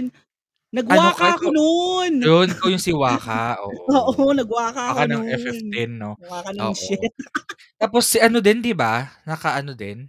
[0.75, 0.87] noon?
[0.91, 2.13] ano Nag-Waka ako nun.
[2.19, 3.71] yun, ikaw yung si Waka, oo.
[3.95, 5.33] Oo, nag-Waka Waka ako ng nun.
[5.39, 6.11] F-15 'no?
[6.19, 7.13] Waka ng shit.
[7.81, 10.07] Tapos si ano din 'di ba, naka-ano din,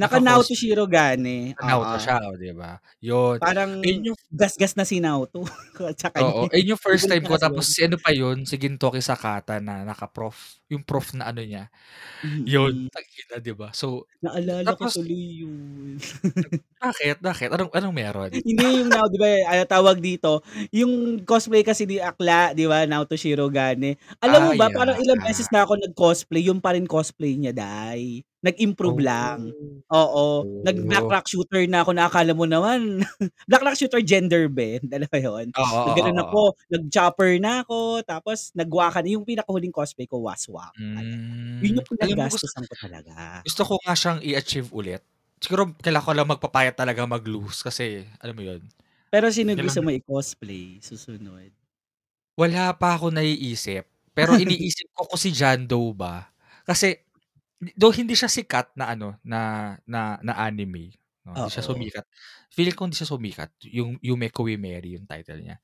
[0.00, 0.56] Naka-Naoto naka-cosplay.
[0.56, 2.00] Shirogane, Naoto oo.
[2.00, 2.80] siya, oh, 'di ba?
[3.04, 3.38] Yun.
[3.40, 5.44] Parang Ayun yung gasgas na si Naoto
[6.02, 6.50] sa kanya, Oo, eh.
[6.50, 7.70] ayun yung first time ko tapos yun.
[7.70, 10.34] si ano pa yun, si Gintoki Sakata na naka-prof,
[10.66, 11.70] yung prof na ano niya,
[12.46, 13.70] yun, tangina, 'di ba?
[13.76, 15.96] So Naalala ko tapos tuloy yun.
[16.80, 17.48] Bakit, bakit?
[17.52, 18.32] Anong anong meron?
[18.32, 20.38] Hindi yung Nao 'di ba, ano tawag dito,
[20.70, 23.98] yung cosplay kasi ni Akla 'di ba, Naoto Shirogane.
[24.22, 25.02] Alam mo Ah, ba parang yeah.
[25.02, 28.22] ilang beses na ako nag-cosplay, yun pa rin cosplay niya, Day.
[28.44, 29.52] Nag-improve lang.
[29.52, 29.82] Oh.
[29.90, 31.12] Oo, nag-black Oh.
[31.12, 33.02] rock shooter na ako na akala mo naman
[33.50, 35.46] black rock shooter gender bend, alam mo yun?
[35.58, 36.30] Oo, oo, Nag-ganon oo.
[36.30, 41.18] ako, nag-chopper na ako, tapos nag-Waka na yung pinakahuling cosplay ko waswak talaga.
[41.60, 41.88] Yun Hmm, yung
[42.30, 43.42] gusto pinaggastusan ko talaga.
[43.46, 45.02] gusto ko nga siyang i-achieve ulit.
[45.40, 48.62] Siguro kailangan ko lang magpapayat talaga mag-loose kasi alam mo yun?
[49.12, 51.50] Pero sino gusto mo i-cosplay susunod?
[52.38, 56.30] Wala pa akong naiisip, pero iniisip ko kung si Jando ba.
[56.62, 56.94] Kasi
[57.76, 60.96] though hindi siya sikat na ano, na na na anime,
[61.26, 62.04] 'no, hindi siya sumikat.
[62.54, 65.56] Feeling ko hindi siya sumikat, yung Yume Koimeri yung title niya.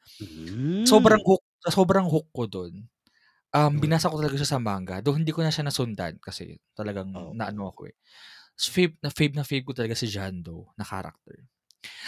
[0.86, 1.26] Sobrang Hmm.
[1.26, 2.88] hook sobrang hook ko dun,
[3.54, 3.82] um, Oh.
[3.82, 7.36] binasa ko talaga siya sa manga, though hindi ko na siya nasundan kasi talagang Oo.
[7.36, 7.96] naano ako, eh.
[8.58, 11.48] Fave na fave na fave ko talaga si Jando na character.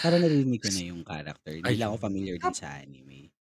[0.03, 3.35] Parang narinig ko na yung character, di lang ako familiar din sa anime.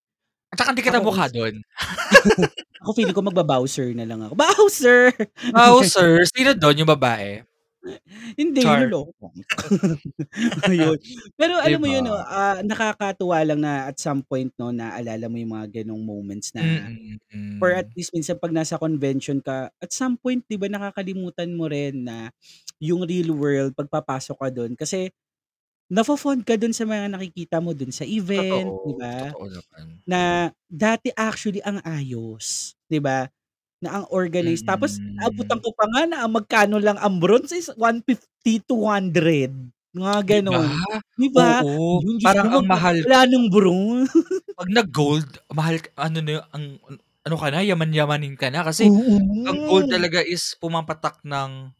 [0.57, 1.61] At saka hindi kita Ako mukha dun.
[2.81, 5.13] ako feeling ko magba-Bowser na lang ako, Bowser!
[5.53, 7.45] Bowser, sino dun, yung babae?
[8.35, 8.89] Hindi, Char.
[10.67, 10.97] Ayun.
[11.37, 15.37] Pero alam mo yun 'no, ah, nakakatuwa lang na at some point 'no, naalala mo
[15.39, 19.91] yung mga ganong moments na Mm, or at least minsan 'pag nasa convention ka, at
[19.93, 22.33] some point 'di ba nakakalimutan mo rin na
[22.81, 25.07] yung real world 'pag papasok ka dun kasi
[25.91, 29.13] nafo-fond ka dun sa mga nakikita mo dun sa event, 'di Totoo, ba?
[29.17, 30.03] totoo naman.
[30.07, 33.27] Na dati actually ang ayos, 'di ba?
[33.83, 35.63] Na ang organized tapos naabutan Mm.
[35.63, 39.51] ko pa nga na ang magkano lang ang bronze is 150, 200,
[39.95, 40.63] mga 'Di ba?
[40.63, 40.83] ganon.
[41.19, 41.61] 'Di ba?
[41.61, 44.05] Oo, Yun Diyos parang ko ang mahal wala ng bron
[44.57, 46.81] 'Pag nag-gold, mahal ano na ang
[47.21, 48.89] ano ka na, yaman-yamanin ka na kasi
[49.45, 49.91] ang gold Oo.
[49.91, 51.73] talaga is pumapatak ng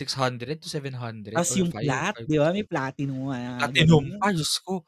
[0.00, 2.50] 600 to 700 Tas or yung five plat, five 'di to ba?
[2.50, 4.84] May platinum nga Platinum pa, Diyos ko.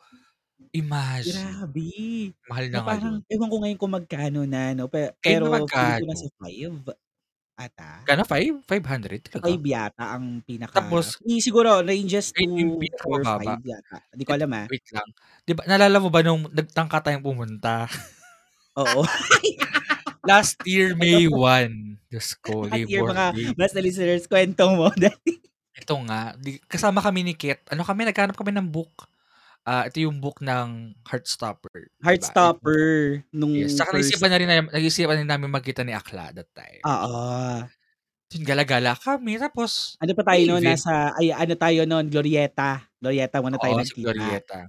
[0.74, 2.34] Imagine, Grabe.
[2.50, 3.22] mahal Na na parang ngayon.
[3.30, 4.90] ewan ko ngayon kung magkano na 'no,
[5.22, 5.46] pero
[5.94, 6.08] ko magkano?
[6.08, 6.82] nasa 5.
[7.58, 8.06] Ata?
[8.06, 8.62] Kano 5?
[8.66, 9.42] 500 talaga?
[9.42, 13.54] 5 yata ang pinaka Tapos hindi siguro ranges yung 2 or pinakamababa.
[13.54, 14.68] 5 yata, di ko alam, ah.
[14.70, 15.08] wait lang,
[15.46, 17.86] 'di ba naalala mo ba nung nagtangka tayong pumunta?
[18.76, 19.04] Oo.
[20.24, 23.54] Last year, Ano May 1, Diyos ko Last year Labor mga Day.
[23.58, 24.88] basta listeners kwento mo.
[25.74, 26.36] Ito nga,
[26.68, 29.08] kasama kami ni Ket, ano kami naghahanap kami ng book.
[29.64, 31.88] Ah, ito yung book ng Heartstopper?
[32.00, 36.48] Heartstopper nung Yes, tsaka first naisipan na rin nag-isipan din namin magkita ni Akla that
[36.56, 36.82] time.
[36.84, 37.62] Oo.
[38.30, 40.64] Yun gala-gala kami tapos Ano pa tayo event.
[40.64, 44.00] nasa ay ano tayo nun Glorietta, Glorietta muna tayo Oo, nagkita.
[44.00, 44.60] Glorietta.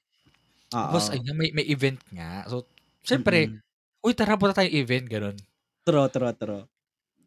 [0.81, 1.13] Tapos Oo.
[1.13, 2.67] ayun may may event nga, so
[3.05, 3.63] siyempre, Mm.
[4.03, 5.37] "Uy tara punta tayong event," gano'n.
[5.85, 6.67] True, true, true.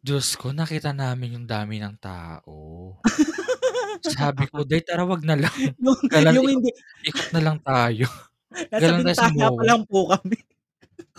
[0.05, 2.55] Diyos ko nakita namin yung dami ng tao.
[4.03, 6.71] Sabi ko, "Day tara 'wag na lang, Yung galang yung hindi
[7.05, 8.07] ikot na lang tayo,
[8.71, 10.37] Nasa galang tayo sa bintana pa MOA." lang po kami.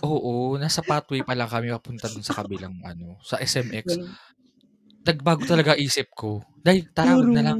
[0.03, 3.99] Oo, nasa pathway pa lang kami papunta dun sa kabilang ano, sa SMX.
[5.07, 7.59] Nagbago talaga isip ko, "Day tara 'wag na lang."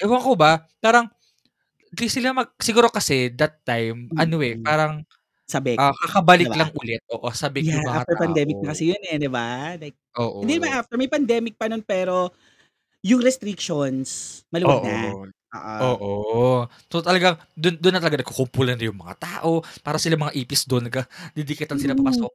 [0.00, 1.08] Ewan ko ba, parang
[1.92, 5.06] di sila mag siguro kasi that time ano, eh, Mm.
[5.50, 5.94] Parang, Sabik, ah,
[6.38, 6.58] di kakabalik ba?
[6.58, 8.76] lang ulit, oo, sabik Yeah, yung mga after pandemic na tao.
[8.76, 9.74] kasi yun, eh, di ba?
[9.80, 9.96] Like
[10.40, 10.80] hindi naman Oo.
[10.80, 12.32] after, may pandemic pa nun pero
[13.06, 15.24] yung restrictions maluwag na, Oo,
[15.80, 16.00] oo.
[16.00, 16.68] oo.
[16.92, 20.68] So talagang dun dun na talaga nagkukumpulan na yung mga tao, para silang mga ipis
[20.68, 21.96] dun nagkadidikitan sila True.
[21.96, 22.32] papasok.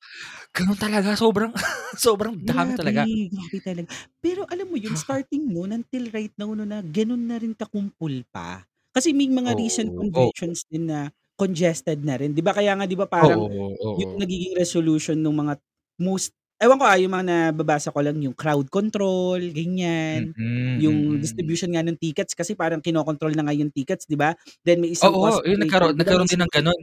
[0.56, 1.54] Ganun talaga sobrang
[2.06, 3.08] sobrang dami Grabe, talaga.
[3.32, 3.88] grabe talaga.
[4.20, 8.12] Pero alam mo yun starting nun until right now no na ganon na rin kakumpul
[8.28, 8.68] pa.
[8.92, 10.32] Kasi may mga recent Oo, oo.
[10.36, 11.08] conventions din na
[11.40, 14.26] congested na rin, di ba kaya nga di ba parang Oo, yung oo.
[14.26, 15.60] nagiging resolution nung mga
[16.02, 21.20] most ewan ko, ah, yung mga nababasa ko lang yung crowd control ganyan, Mm, yung
[21.20, 21.20] mm.
[21.20, 24.32] distribution nga ng tickets kasi parang kinokontrol na nga yung tickets, di ba?
[24.64, 26.82] Then may isang Oo, yun nagkaroon di ba nagkaroon din ng gano'n.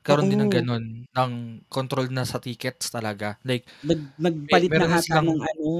[0.00, 0.62] Nagkaroon din ng oo.
[0.62, 1.32] gano'n, ng
[1.68, 4.14] control na sa tickets talaga, like Nag
[4.46, 5.70] may nagpalit na meron na ata silang ng ano,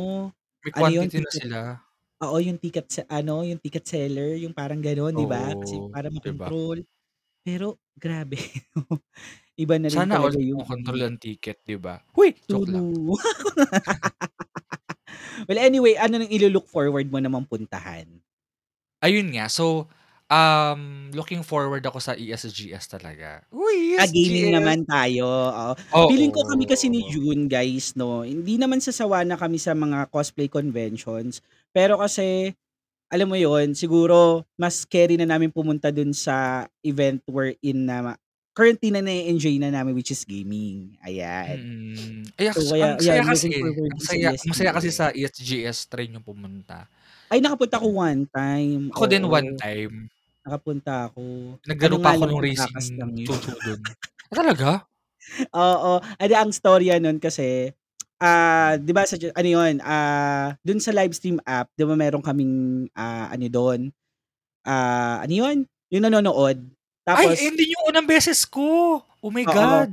[0.65, 1.59] may ano yun quantity na ticket sila.
[2.25, 5.53] oo, yung ticket sa ano, yung ticket seller, yung parang ganon, di ba?
[5.59, 6.49] Kasi Oo, para di ba?
[6.49, 6.83] makontrol.
[7.47, 8.39] Pero grabe,
[9.59, 11.99] iba na rin Sana all talaga yung makontrol ang ticket, di ba?
[12.15, 12.35] Huy!
[12.47, 12.87] Joke lang.
[12.93, 13.17] True.
[15.49, 18.23] Well, anyway, ano ng ilu-look forward mo namang puntahan?
[19.03, 19.91] Ayun nga, so,
[20.31, 23.43] um, looking forward ako sa ESGS talaga.
[23.53, 24.57] Uy, Ah, gaming ESGS!
[24.57, 25.69] naman tayo, oo.
[26.09, 27.05] Feeling ko kami kasi ni Oo.
[27.05, 32.57] June guys 'no, hindi naman sa sawa na kami sa mga cosplay conventions, pero kasi
[33.13, 38.17] alam mo yun, siguro mas keri na namin pumunta dun sa event wherein na
[38.57, 41.57] currently na na-e-enjoy na namin which is gaming, ayan.
[41.61, 42.25] Mm.
[42.37, 43.49] Ay, So as ang kaya saya looking kasi,
[43.93, 46.89] ang saya masaya kasi sa ESGS try niyong pumunta.
[47.33, 49.61] Ay nakapunta ako one time, Ako din one oo.
[49.61, 49.95] time.
[50.43, 51.23] Nakapunta ako,
[51.57, 53.81] ano Naglaro pa ako lang racing dun.
[54.33, 54.71] Ah, talaga?
[55.55, 57.71] Oo, edi ang istorya nun kasi,
[58.23, 62.23] ah, di ba sa ano yun, ah, dun sa live stream app di ba meron
[62.23, 63.91] kaming, ah, ano dun,
[64.67, 65.57] ah, ano yun,
[65.93, 66.59] yung nanonood
[67.13, 69.91] Ay, tapos yun din yung unang beses ko, oh my Oo, God!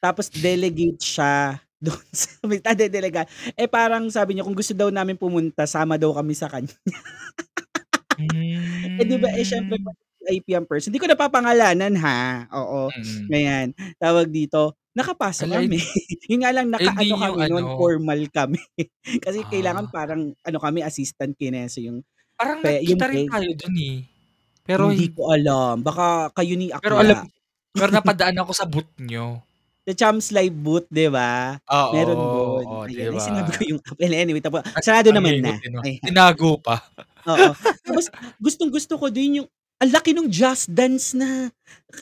[0.00, 2.28] tapos delegate siya dun sa
[2.68, 3.24] ah, hindi delega
[3.56, 6.76] eh, parang sabi niya kung gusto daw namin pumunta sama daw kami sa kanya.
[9.00, 9.80] Eh, di ba, eh, siyempre Hmm.
[9.80, 13.24] 'pag VIP ang person, di ko napapangalanan ha, oo, Mm.
[13.30, 13.66] ganyan.
[13.96, 15.80] Tawag dito, nakapasok Hala kami, hindi
[16.30, 18.60] yun nga lang naka-ano hindi kami ano formal kami,
[19.24, 19.92] kasi kailangan Ah.
[19.92, 22.02] parang ano kami assistant kay Neso yung
[22.36, 23.96] Parang pe yung nagkita rin tayo dun, eh,
[24.64, 27.30] pero Hindi hin ko alam, baka kayo ni Pero alam Akla.
[27.72, 29.40] pero napadaan ako sa booth niyo.
[29.88, 31.56] Sa Champs Live booth, di ba?
[31.90, 33.16] Meron Oo, dun, oh, di ayan.
[33.16, 35.56] Ay sinabi ko yung well, anyway tapa At sarado naman na.
[36.04, 36.84] Tinago pa.
[37.26, 37.52] Oo,
[37.84, 38.06] tapos
[38.38, 39.48] gustong-gusto ko din yung
[39.80, 41.48] ang laki nung Just Dance na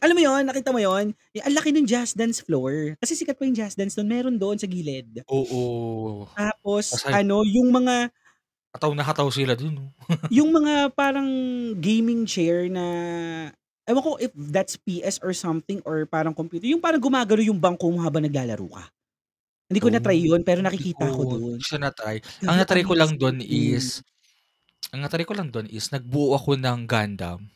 [0.02, 1.14] alam mo yun, nakita mo yun?
[1.32, 4.34] Yung ang laki nung Just Dance floor, kasi sikat pa yung Just Dance nun, meron
[4.34, 5.22] dun sa gilid.
[5.30, 6.26] Oo.
[6.34, 8.10] Tapos Aside ano, yung mga
[8.68, 9.86] Hataw na hataw sila dun, 'no?
[10.28, 11.26] yung mga parang
[11.80, 12.84] gaming chair na
[13.88, 17.88] ewan ko if that's PS or something or parang computer, yung parang gumagalaw yung bangko
[17.88, 18.84] mo habang naglalaro ka.
[19.72, 22.20] Hindi ko na-try Oh, yun pero nakikita ko ko siya na-try.
[22.44, 23.40] Ang na-try ko lang yun.
[23.40, 24.04] is
[24.92, 27.48] ang na-try ko lang dun is nagbuo ako ng Gundam.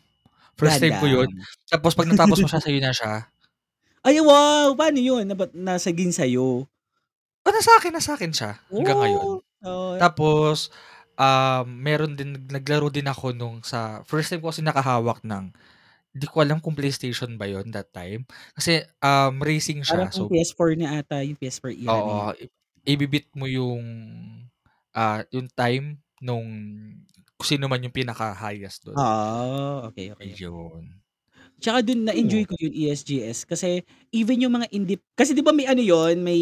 [0.58, 1.28] First time ko yun,
[1.64, 3.32] tapos 'pag natapos mo siya, sa'yo na siya.
[4.04, 4.74] Ay, wow!
[4.74, 6.66] Paano yun, na ba't nasaging sa'yo?
[7.46, 9.26] Oh, nasa akin na sa'kin siya, hanggang ngayon.
[9.62, 9.98] Oh.
[9.98, 10.70] Tapos,
[11.18, 15.50] um, meron din naglaro din ako nung sa first time ko kasi nakahawak ng
[16.14, 20.30] di ko alam kung PlayStation ba yun that time, kasi, um, racing Parang siya so
[20.30, 22.30] PS4 na ata, yung PS4 era na yun.
[22.30, 22.46] Oo, i
[22.86, 23.82] ibi-beat mo yung,
[24.94, 26.46] ah, yung time nung
[27.42, 29.02] kung sino man yung pinaka-highest dun.
[29.02, 30.42] Ah, okey, okey.
[30.42, 31.02] Ayun.
[31.62, 35.64] Tsaka dun na-enjoy ko yung ESGS kasi even yung mga indie kasi 'di ba may
[35.70, 36.38] ano yun, may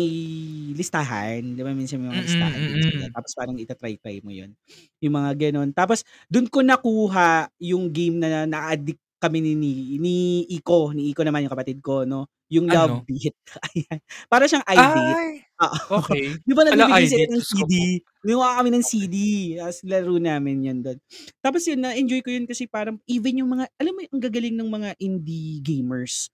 [0.74, 3.14] listahan, 'di ba minsan may mga Mm, listahan din sila mm.
[3.14, 4.56] tapos parang ita-try-try mo yun,
[5.04, 5.70] yung mga gano'n.
[5.76, 10.14] Tapos dun ko nakuha yung game na na-a-addict kami ni ni ni
[10.56, 13.06] Iko, ni Iko naman yung kapatid ko 'no, yung Love Ano?
[13.06, 13.36] Beat,
[13.76, 14.00] ayan.
[14.32, 15.96] Para siyang iDate, Ay, oo.
[15.98, 16.26] okey.
[16.46, 17.84] 'Di ba Hala, nagbibigay sila ng Diyos ko po.
[17.84, 18.86] CD, gumawa kami ng Okey.
[18.86, 19.16] CD
[19.60, 20.98] ta's laro namin yun dun.
[21.44, 24.70] Tapos yun na-enjoy ko yun kasi parang even yung mga alam mo ang gagaling ng
[24.70, 26.28] mga indie gamers.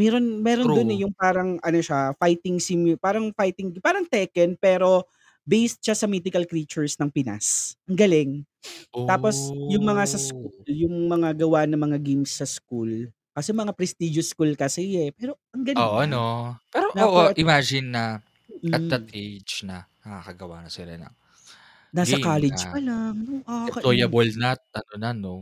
[0.00, 0.96] Meron meron dun, True.
[0.96, 5.04] eh, yung parang ano siya, fighting simu parang fighting parang Tekken pero
[5.44, 8.30] based siya sa mythical creatures ng Pinas, ang galing.
[9.08, 10.66] Tapos yung mga sa school, Oh.
[10.68, 15.36] yung mga gawa ng mga games sa school, kasi mga prestigious school kasi, eh, pero
[15.54, 16.10] ang galing Oo niya.
[16.10, 16.58] 'no?
[16.74, 18.18] Pero oo, for imagine na
[18.72, 19.14] at that mm.
[19.16, 21.14] age na nakakagawa na sila ng
[21.94, 25.34] Nasa game college pa na lang 'no, deployable na at ano na 'no,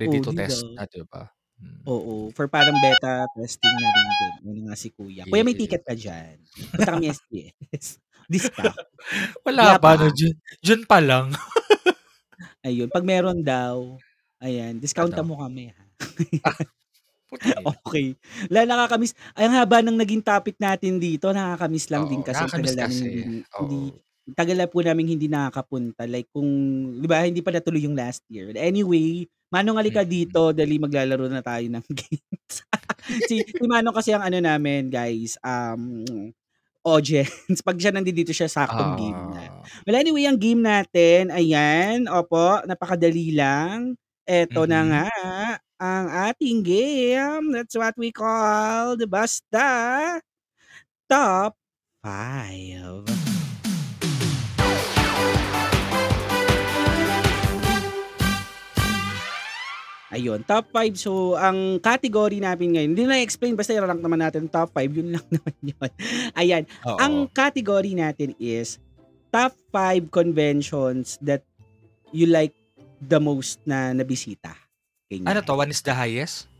[0.00, 0.52] ready Oh, to 'di ba?
[0.52, 1.30] test na, 'di ba?
[1.62, 1.86] Mm.
[1.86, 5.22] Oo, for parang beta testing na rin din, yun nga si kuya.
[5.30, 5.58] Kuya may Yes.
[5.58, 6.42] ticket ka diyan?
[6.74, 8.82] Punta kami SGS, discount.
[9.46, 10.18] Wala Wala pa 'no, pa?
[10.18, 11.32] June June pa lang.
[12.64, 14.00] Ayun, 'pag meron daw,
[14.40, 15.28] ayan discountan Ano?
[15.28, 15.84] mo kami, ha.
[17.66, 18.16] Okey.
[18.48, 22.46] 'La nakaka-miss ay ang haba ng naging topic natin dito, nakaka-miss lang din Oo, kasi
[22.46, 23.96] ang tagal nakaka-miss namin kasi, hindi hindi oo.
[24.34, 26.48] tagal na po naming hindi nakakapunta like kung
[26.98, 28.50] 'di ba hindi pa natuloy yung last year.
[28.56, 30.02] Anyway, Manong halika Mm.
[30.02, 32.66] dito dali maglalaro na tayo ng games.
[33.22, 36.34] Si si Manong kasi ang ano namin guys, um,
[36.86, 39.46] audience, 'pag siya nandidito siya saktong game na.
[39.48, 39.70] Ah.
[39.86, 43.94] Well, anyway ang game natin, ayan, opo, napakadali lang.
[44.26, 45.06] Eto na Mhm.
[45.76, 50.16] Ang ating game, that's what we call the Basta
[51.04, 51.52] Top
[52.00, 53.04] 5.
[60.16, 60.96] Ayun, top 5.
[60.96, 65.12] So, ang category natin ngayon, hindi na i-explain basta ira-rank naman natin top 5, yun
[65.12, 65.90] lang naman yun.
[66.32, 67.32] Ayan, ang Oo.
[67.36, 68.80] category natin is
[69.28, 71.44] top 5 conventions that
[72.16, 72.56] you like
[72.96, 74.56] the most na nabisita,
[75.24, 75.62] Ano 'to, ganyan.
[75.62, 76.50] 1 is the highest?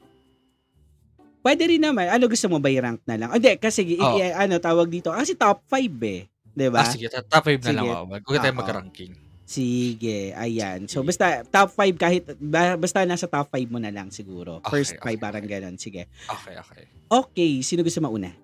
[1.45, 2.09] Puwede rin naman.
[2.11, 3.31] Ano gusto mo ba i-rank na lang?
[3.35, 4.19] Hindi, kasi i Oo.
[4.19, 6.87] i-ano tawag dito, kasi top 5, eh, 'di Ah, ba?
[6.87, 8.05] sige to top 5 na lang, Sige, oo.
[8.11, 8.63] Wag na tayong oo.
[8.63, 9.13] mag-ranking.
[9.47, 10.91] Sige, ayan.
[10.91, 14.59] So, basta top 5 kahit ba basta nasa top 5 mo na lang siguro.
[14.67, 15.53] Okey, First 5 okey, parang okey.
[15.55, 16.03] gano'n, sige.
[16.27, 16.85] Okey, okey.
[17.11, 18.35] Okey, sino gusto mauna?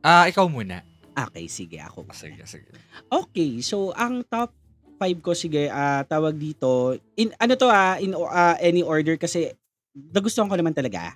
[0.00, 0.80] Ah, ikaw muna.
[1.14, 2.16] Okey, sige ako Oh, muna.
[2.16, 2.72] sige, sige.
[3.12, 4.56] Okey, so ang top
[4.98, 9.50] 5 ko sige, ah, tawag dito, in ano 'to, ah, in ah, any order kasi
[9.94, 11.14] nagustuhan ko naman talaga,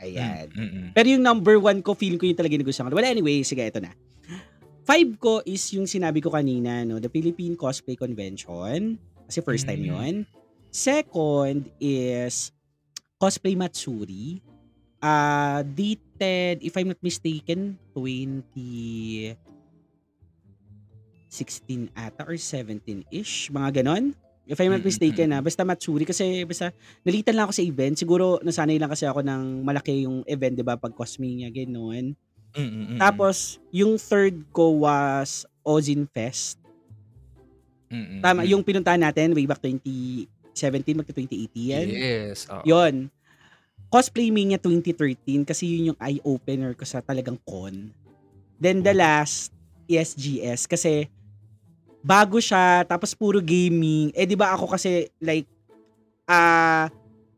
[0.00, 0.48] ayan.
[0.52, 0.86] mm.
[0.96, 2.96] Pero yung number 1 ko feeling ko yun talaga yung nagustuhan ko.
[2.96, 3.92] Well, anyway, sige eto na.
[4.88, 8.96] 5 ko is yung sinabi ko kanina 'no, the Philippine Cosplay Convention,
[9.28, 9.92] kasi first time Hmm.
[9.92, 10.14] yun.
[10.72, 12.52] Second is
[13.20, 14.40] Cosplay Matsuri,
[15.04, 19.36] ah, dated if I'm not mistaken 20
[21.28, 24.16] 16 ata or 17-ish, mga gano'n.
[24.48, 25.36] If I'm not Mm, mistaken, mm.
[25.36, 26.72] ah, basta Matsuri kasi basta
[27.04, 28.00] nalitan lang ako sa event.
[28.00, 32.16] Siguro nasanay lang kasi ako ng malaki yung event 'di ba 'pag Cosmania gano'n.
[32.56, 32.96] Mm, mm.
[32.96, 36.56] Tapos yung third ko was Ozine Fest.
[37.92, 41.88] Mm, Tama, yung pinuntahan natin way back 2017 magto-2018.
[41.92, 42.64] Yes, oo.
[42.64, 43.12] Yun.
[43.92, 47.92] Cosplay Mania 2013 kasi yun yung eye opener ko sa talagang con.
[48.60, 49.00] Then the Oh.
[49.00, 49.52] last,
[49.88, 51.08] ESGS kasi
[52.08, 54.08] bago siya tapos puro gaming.
[54.16, 55.44] Eh, 'di ba ako kasi like,
[56.24, 56.88] ah,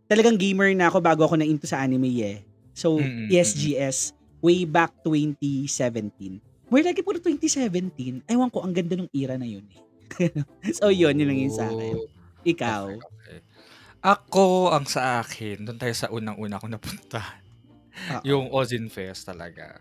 [0.06, 2.38] talagang gamer na ako bago ako na-into sa anime, eh.
[2.74, 3.35] So, Mm, mm.
[3.35, 6.38] ESGS way back 2017.
[6.70, 8.22] More likely puro 2017.
[8.30, 9.83] Ewan ko ang ganda nung era na yun, eh.
[10.78, 11.94] So yun, yun lang yung sa'kin.
[11.98, 12.06] Oh.
[12.06, 12.85] Okey, Ikaw?
[14.00, 17.42] Ako, ang sa akin, dun tayo sa unang-una kong napuntahan.
[18.16, 18.22] Oo.
[18.24, 19.76] Yung Ozine Fest talaga.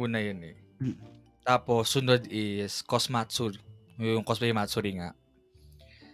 [0.00, 0.56] Una yun, eh.
[0.80, 0.96] Mm.
[1.44, 3.60] Tapos sunod is Cosmatsuri,
[4.00, 5.12] yung Cosplay Matsuri nga.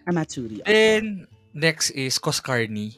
[0.09, 0.71] Ah, Matsuri, opo.
[0.73, 2.97] Then, next is Coscarni,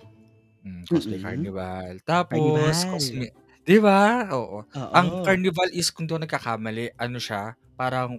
[0.63, 1.25] hmm, Cosplay Mm.
[1.25, 1.93] Carnival.
[2.07, 2.87] Tapos Carnival.
[2.87, 3.27] Cosme
[3.67, 4.27] 'di ba?
[4.35, 4.65] Oo.
[4.97, 5.23] Ang Oo.
[5.23, 8.19] Carnival is kung ako nagkakamali, ano siya, parang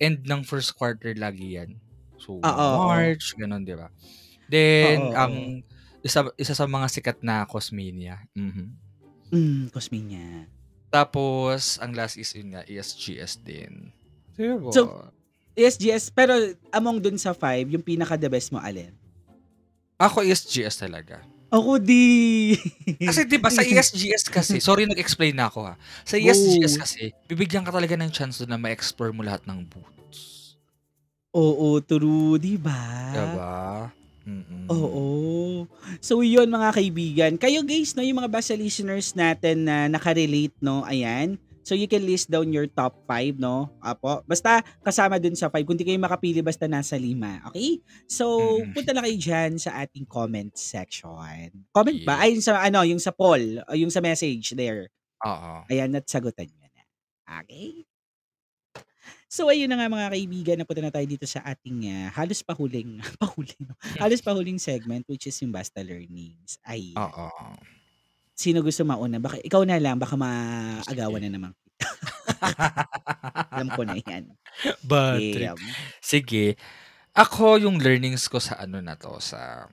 [0.00, 1.78] end ng first quarter lagi yan.
[2.20, 2.84] So, Oo, oo.
[2.84, 3.88] March, gano'n, 'di ba?
[4.50, 5.34] Then, Oo, ang
[6.04, 8.76] isa isa sa mga sikat na Cosmania, mhm.
[9.32, 10.46] Hmm, Cosmania.
[10.92, 13.90] Tapos ang last is yun nga, ESGS din.
[14.36, 15.10] 'Di So,
[15.54, 15.60] ba?
[15.62, 16.34] ESGS pero
[16.70, 18.90] among dun sa 5, yung pinaka-the best mo alin?
[19.96, 21.22] Ako ESGS talaga.
[21.54, 22.58] Ako din.
[23.08, 25.78] Kasi 'di ba sa ESGS kasi, sorry nag-explain na ako, ha.
[26.02, 30.58] Sa ESGS kasi, bibigyan ka talaga ng chance na ma-explore mo lahat ng booths.
[31.30, 33.26] Oo, true, 'di 'Di ba?
[33.38, 33.54] ba?
[34.26, 34.66] Mm.
[34.72, 35.04] Oo.
[36.00, 37.32] So, yun mga kaibigan.
[37.38, 41.38] Kayo guys 'no, yung mga basta listeners natin na naka-relate 'no, ayan.
[41.64, 44.20] So, you can list down your top 5 'no, opo.
[44.28, 47.80] Basta kasama dun sa 5 kung di kayo makapili basta nasa 5, okey?
[48.06, 48.74] So, Mm.
[48.76, 51.48] punta na kayo diyan sa ating comment section.
[51.72, 52.20] Comment ba?
[52.20, 52.24] Yes.
[52.24, 54.92] Ay, yung sa ano, yung sa poll, yung sa message there.
[55.24, 55.64] Oo.
[55.72, 56.82] Ayan at sagutan niyo na,
[57.42, 57.86] okey?
[59.32, 63.00] So, ayun na nga mga kaibigan, napunta na tayo dito sa ating, ah, halos pahuling
[63.22, 67.02] pahuling 'no, halos pahuling segment which is yung Basta Learnings, ayan.
[67.02, 67.58] Oo.
[68.34, 69.22] Sino gusto mauna?
[69.22, 71.52] Baka ikaw na lang, baka maagawan na naman.
[73.54, 74.34] Alam ko na yan.
[74.82, 75.56] Bad trip.
[76.02, 76.58] Sige,
[77.14, 79.70] ako yung learnings ko sa ano na 'to, sa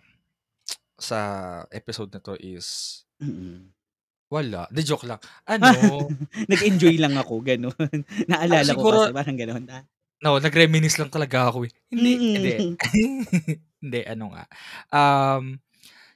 [1.01, 1.17] sa
[1.73, 3.01] episode na 'to is
[4.31, 5.19] wala, 'di joke lang.
[5.49, 6.07] Ano
[6.51, 7.73] Nag-enjoy lang ako, gano'n.
[7.75, 9.83] Ako Naalala ko siguro kasi parang gano'n, ah.
[10.21, 11.71] no, nag-reminisce lang talaga ako, eh.
[11.91, 12.51] Hindi hindi.
[12.61, 12.75] Mm.
[13.81, 14.45] Hindi, ano nga,
[14.93, 15.57] um,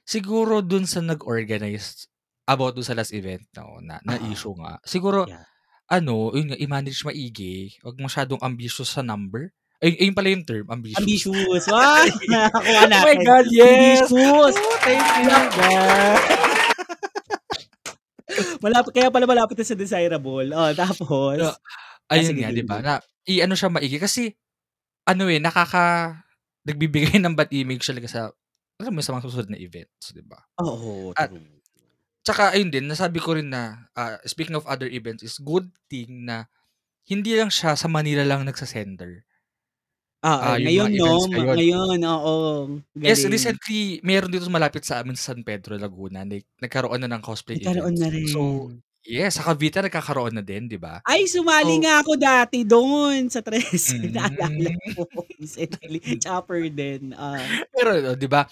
[0.06, 2.06] siguro dun sa nag-organize
[2.48, 4.22] about dun sa last event 'no, na na Oo.
[4.22, 4.78] issue nga.
[4.86, 5.44] Siguro Yeah.
[5.90, 9.52] ano, yun nga, i-manage maigi, 'wag masyadong ambitious sa number.
[9.82, 11.02] Ay, ayun pala yung term, ambitious.
[11.04, 12.06] Ambitious, wow!
[12.30, 13.24] Nakakuha Oh my.
[13.26, 14.08] God, yes!
[14.08, 14.54] Ambitious!
[14.56, 15.30] Oh, thank you.
[18.64, 20.48] Malapit kaya pala malapit na sa desirable.
[20.52, 21.38] Oh, tapos?
[22.08, 22.94] Ah, ayun sige, nga, 'di ba, na
[23.28, 24.32] i-ano siya maigi kasi
[25.08, 26.16] ano, eh, nakaka
[26.66, 28.20] nagbibigay ng bad image talaga sa
[28.80, 30.40] alam mo sa mga susunod na events, 'di ba?
[30.60, 31.55] Oo, At true.
[32.26, 36.26] Tsaka ayun din, nasabi ko rin na, ah, speaking of other events is good thing
[36.26, 36.50] na
[37.08, 39.24] hindi lang siya sa Manila lang nagse-center.
[40.24, 41.60] Oo, Ah, mga ngayon 'no, ngayon.
[41.60, 42.34] ngayon, oo,
[43.04, 43.28] Yes, galing.
[43.28, 47.54] recently meron dito malapit sa amin sa San Pedro, Laguna, like nagkaroon na ng cosplay
[47.54, 48.32] Nagkaroon na events.
[48.32, 48.82] So, rin.
[49.04, 51.04] yes, sa Cavite nagkakaroon na din, 'di ba?
[51.04, 54.96] Ay, sumali So nga ako dati dun sa Trece, naalala Hmm.
[54.96, 55.04] ko
[56.22, 57.52] chopper din, ah.
[57.74, 58.46] Pero, 'di ba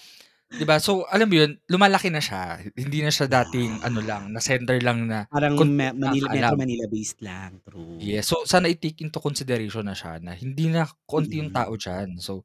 [0.53, 2.61] 'di ba, so alam mo yun, lumalaki na siya.
[2.77, 4.05] Hindi na siya dating ano Yeah.
[4.05, 6.61] lang, na center lang na Parang me lang Manila Metro nakakaalam.
[6.61, 7.97] Manila based lang, true.
[7.99, 12.19] Yes, so sana i-take into consideration na siya na hindi na konti yung tao diyan.
[12.19, 12.43] So,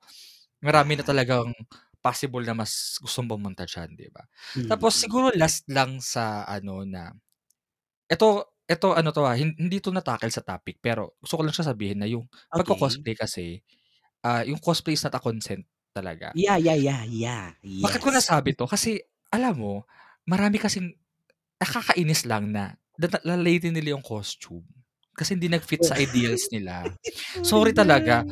[0.62, 1.06] marami na Yeah.
[1.06, 1.50] talagang
[1.98, 4.22] possible na mas gustong pumunta diyan, 'di ba?
[4.70, 5.02] Tapos Mm.
[5.02, 7.10] siguro last lang sa ano na
[8.10, 11.54] eto eto ano 'to, ah, hin hindi 'to na-tackle sa topic pero gusto ko lang
[11.56, 13.00] siya sabihin na yung Okey.
[13.00, 13.62] pagko-cosplay kasi,
[14.26, 16.34] ah, yung cosplay is not a consent talaga.
[16.34, 18.12] Yeah, yeah, yeah, yeah, Bakit ko yes.
[18.12, 18.68] nasabi 'to?
[18.68, 19.00] Kasi
[19.32, 19.74] alam mo,
[20.28, 20.92] marami kasing
[21.60, 22.76] nakakainis lang na
[23.26, 24.66] lalaitin nila yung costume
[25.16, 26.88] kasi hindi nag-fit sa ideals nila.
[26.88, 26.96] Oh
[27.46, 28.24] Sorry talaga.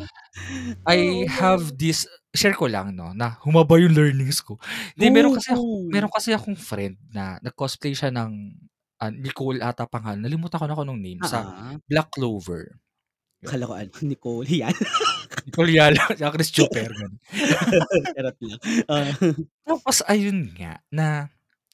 [0.88, 1.28] I Oo.
[1.28, 2.06] have this
[2.36, 4.58] share ko lang 'no, na humaba yung learnings ko.
[4.96, 8.32] Hindi, meron kasi ako meron kasi akong friend na nag-cosplay siya ng,
[9.02, 11.80] ah, Nicole ata pangalan, nalimutan ko na kung anong name, sa Oo.
[11.90, 12.78] Black Clover.
[13.46, 14.74] Akala ko ano, Nicole, yan.
[15.46, 16.90] Nicole Yala, tsaka Chris Chuper.
[18.14, 18.60] Charot lang,
[18.90, 19.12] oo.
[19.66, 21.26] Tapos ayun nga, na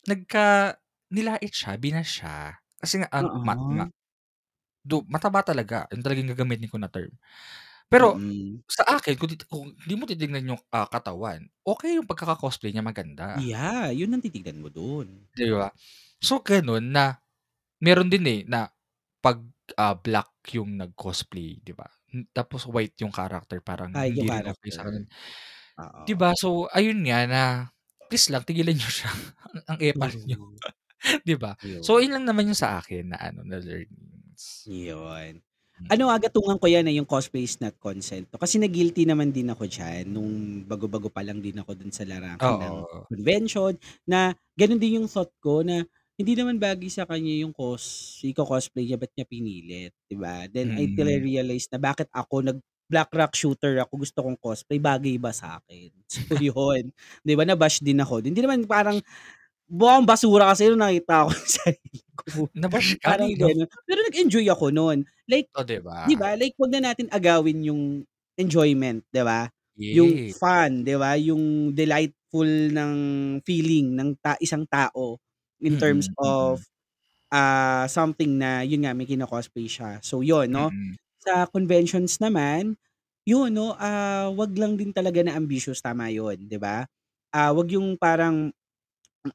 [0.08, 0.76] nagka
[1.12, 3.84] nilait siya, binash siya kasi nga an mat nga.
[3.84, 3.90] Oo.
[4.86, 7.12] Though mataba talaga, yun talaga yung gagamitin ko na term.
[7.90, 8.64] Pero Mm.
[8.70, 13.46] sa akin kung kung di mo titignan yung, ah, katawan, okey yung pagkaka-cosplay niya, maganda.
[13.46, 15.26] Yeah, yun ang titignan mo dun.
[15.34, 15.68] 'Di ba?
[16.22, 17.18] So, gano'n na
[17.82, 18.68] meron din, eh, na
[19.22, 19.40] 'pag,
[19.78, 21.88] ah, black yung nag-cosplay, 'di ba?
[22.36, 24.80] Tapos white yung character, parang Ay, yung hindi rin okey character.
[24.80, 25.06] kanila.
[26.06, 26.32] 'Di ba?
[26.38, 27.42] So, ayun nga na
[28.10, 29.10] please lang tigilan niyo siya,
[29.70, 30.62] ang epal niyo, True.
[31.26, 31.56] 'di ba?
[31.84, 32.14] So, Yun.
[32.14, 34.66] lang naman yung sa akin na ano, na learnings.
[34.66, 35.44] Yun.
[35.92, 36.16] Ano, Mm.
[36.16, 40.08] gatungan ko yan, eh, yung cosplay is not consent kasi na-guilty naman din ako diyan
[40.08, 43.06] nung bago-bago pa lang din ako dun sa larangan ng Oo.
[43.12, 43.76] convention,
[44.08, 45.84] na ganun din yung thought ko na
[46.20, 50.46] hindi naman bagay sa kanya yung cos iko-cosplay niya, ba't niya pinilit, 'di ba?
[50.50, 51.24] Then I till I Mm.
[51.24, 52.58] realized na bakit ako nag
[52.90, 55.90] Black Rock shooter ako, gusto kong cosplay, bagay ba sa'kin?
[56.30, 56.92] So, yun,
[57.24, 58.20] 'di ba, na-bash din ako.
[58.24, 59.00] Hindi naman parang
[59.70, 63.46] mukhang basura kasi nung nakita ko yung sarili ko, Na-bash parang kanino?
[63.46, 63.68] gano'n.
[63.88, 64.98] Pero nag-enjoy ako nun,
[65.30, 66.18] like Oh, 'di 'di ba?
[66.20, 67.82] ba, like 'wag na natin agawin yung
[68.38, 69.48] enjoyment, 'di ba?
[69.94, 72.94] Yung fun, 'di ba, yung delightful ng
[73.46, 75.18] feeling ng ta isang tao
[75.62, 76.64] in terms Mm, of, mm.
[77.34, 80.00] ah, something na yun nga, may kino-cosplay siya.
[80.04, 80.72] So, yun 'no.
[80.72, 80.96] Mm.
[81.24, 82.76] Sa conventions naman,
[83.28, 86.86] yun 'no, ah, 'wag lang din talaga na ambitious, tama yun, 'di ba?
[87.34, 88.52] Ah, 'wag yung parang,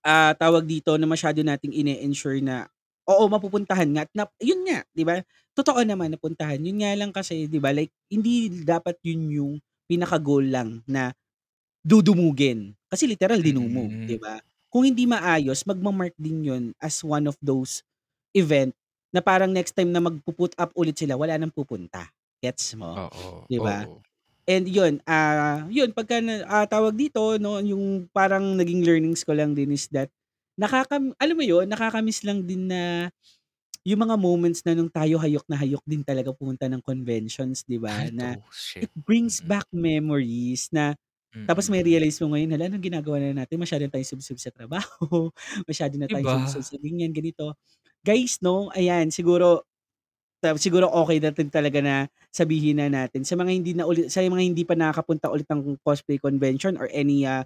[0.05, 2.67] ah, tawag dito, na masyado nating ine-ensure na,
[3.09, 5.21] oo, mapupuntahan nga at nap yun nga, 'di ba?
[5.57, 9.53] Totoo naman napuntahan, yun nga lang kasi 'di ba, like hindi dapat yun yung
[9.89, 11.11] pinaka-goal lang na
[11.85, 14.21] dudumugin, kasi literal dinumog, 'di Mm.
[14.21, 14.39] ba?
[14.69, 17.81] Kung hindi maayos, magma-mark din yun as one of those
[18.37, 18.77] event
[19.09, 22.05] na parang next time na magpu-put up ulit sila, wala ng pupunta,
[22.37, 23.01] gets mo?
[23.01, 23.81] Oo, 'Di ba?
[23.81, 24.03] oo.
[24.49, 29.33] And yun, ah, yun pagka na ah, tawag dito 'no, yung parang naging learnings ko
[29.37, 30.09] lang din is that
[30.59, 33.09] nakakam alam mo yun, nakaka-miss lang din na
[33.87, 37.79] yung mga moments na nung tayo hayok na hayok din talaga pumunta ng conventions, 'di
[37.81, 38.07] ba?
[38.07, 38.37] Ay, Na.
[38.51, 38.85] Shit.
[38.85, 39.45] it brings Mm.
[39.45, 40.95] back memories na
[41.49, 41.73] tapos Mm.
[41.73, 45.29] mai-realize mo ngayon, hala anong ginagawa na natin, masyado na tayong subsub sa trabaho,
[45.69, 46.65] masyado na 'Di tayong subsub ba?
[46.65, 47.55] sa ganyan, ganito.
[48.05, 49.65] Guys 'no, ayan siguro
[50.43, 54.07] ta siguro okey na din talaga na sabihin na natin sa mga hindi na uli
[54.07, 57.43] sa mga hindi pa nakakapunta ulit ng cosplay convention or any, ah,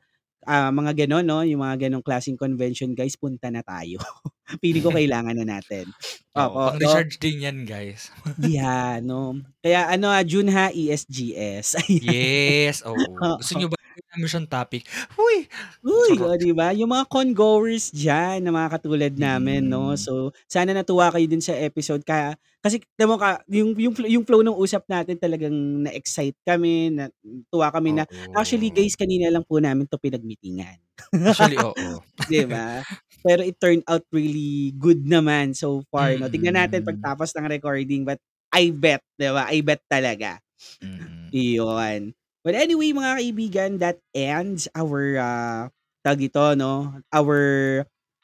[0.47, 3.99] ah, mga gano'n 'no, yung mga gano'ng klaseng convention guys, punta na tayo.
[4.63, 5.93] Feeling ko kailangan na natin.
[6.37, 7.05] Oo, Opo, 'no?
[7.05, 8.09] pang-recharge din 'yan, guys.
[8.37, 9.45] Yeah, 'no.
[9.61, 11.77] Kaya ano, ah, June ha, ESGS.
[12.01, 13.29] Yes, oo.
[13.37, 13.59] Gusto Oo.
[13.59, 13.69] niyo
[14.01, 14.83] ba namin siyang topic?
[15.17, 15.45] Huy!
[15.83, 16.31] Uy, Charot.
[16.31, 16.71] oh, 'di ba?
[16.71, 19.91] Yung mga con-goers diyan na mga katulad namin 'no.
[19.91, 19.99] Mm.
[19.99, 24.23] So, sana natuwa kayo dun sa episode ka kasi alam mo ka yung yung yung
[24.23, 25.51] flow ng usap natin talagang
[25.83, 28.71] na-excite kami, natuwa kami na actually Oo.
[28.71, 30.79] guys, kanina lang po namin 'to pinag-meetingan.
[31.27, 32.03] Actually, oo.
[32.27, 32.87] 'Di ba?
[33.23, 36.31] Pero it turned out really good naman so far 'no.
[36.31, 36.87] Tignan natin Mm.
[36.87, 38.23] pagtapos ng recording but
[38.55, 39.51] I bet, 'di ba?
[39.51, 40.39] I bet talaga.
[40.81, 41.33] Mm.
[41.35, 42.15] Iyon.
[42.43, 45.61] But anyway mga kaibigan, that ends our, ah,
[46.03, 47.41] tawag dito 'no, our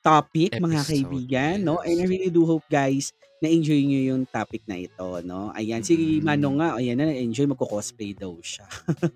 [0.03, 1.79] topic mga Episode, kaibigan 'no.
[1.79, 2.11] And I yes.
[2.11, 5.55] really do hope guys na-enjoy niyo yung topic na ito 'no.
[5.55, 6.59] Ayan, si Manong Mm.
[6.59, 8.67] nga ayan na na-enjoy magko-cosplay daw siya.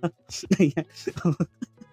[0.63, 0.87] Ayan.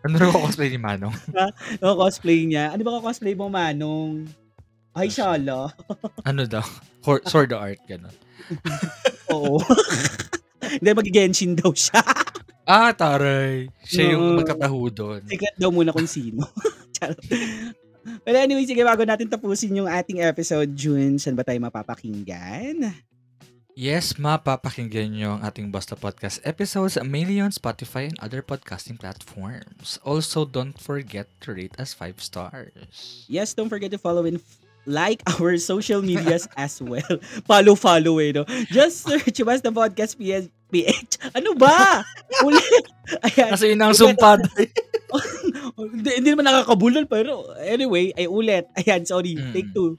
[0.06, 1.12] Ano raw ko-cosplay ni Manong?
[1.36, 1.50] Ha?
[1.82, 2.70] Ko-cosplay niya.
[2.70, 4.30] Ano ba ko-cosplay mo Manong?
[4.94, 5.74] Ay, shala.
[6.30, 6.62] Ano daw?
[7.02, 8.14] Sword art, gano'n?
[9.34, 9.58] Oo.
[10.62, 11.98] Hindi, mag-ge-Genshin daw siya.
[12.70, 13.66] Ah, taray.
[13.82, 14.38] Siya yung Oo.
[14.38, 15.26] magkataho dun.
[15.26, 16.46] Secret daw muna kung sino.
[16.94, 17.18] Charot.
[18.22, 22.94] Well, anyway, sige bago natin tapusin yung ating episode, June, saan ba tayo mapapakinggan?
[23.74, 29.98] Yes, mapapakinggan nyo ang ating Basta Podcast episodes mainly on Spotify and other podcasting platforms.
[30.06, 33.26] Also, don't forget to rate us 5 stars.
[33.26, 37.18] Yes, don't forget to follow and f- like our social medias as well.
[37.50, 38.46] Follow, follow eh, no?
[38.70, 41.34] Just search Basta Podcast PS PH.
[41.34, 42.06] Ano ba?
[42.46, 42.84] Ulit.
[43.26, 43.50] Ayan.
[43.52, 44.00] Kasi yun ang Ulit.
[44.00, 44.40] sumpad.
[45.90, 48.70] hindi, hindi naman nakakabulol pero anyway, ay ulit.
[48.78, 49.34] Ayan, sorry.
[49.34, 49.52] Mm.
[49.52, 49.98] Take two.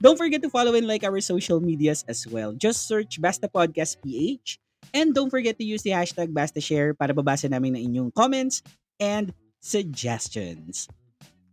[0.00, 2.52] Don't forget to follow and like our social medias as well.
[2.52, 4.60] Just search Basta Podcast PH.
[4.90, 8.64] And don't forget to use the hashtag BastaShare para babasa namin ang inyong comments
[8.98, 9.30] and
[9.62, 10.90] suggestions.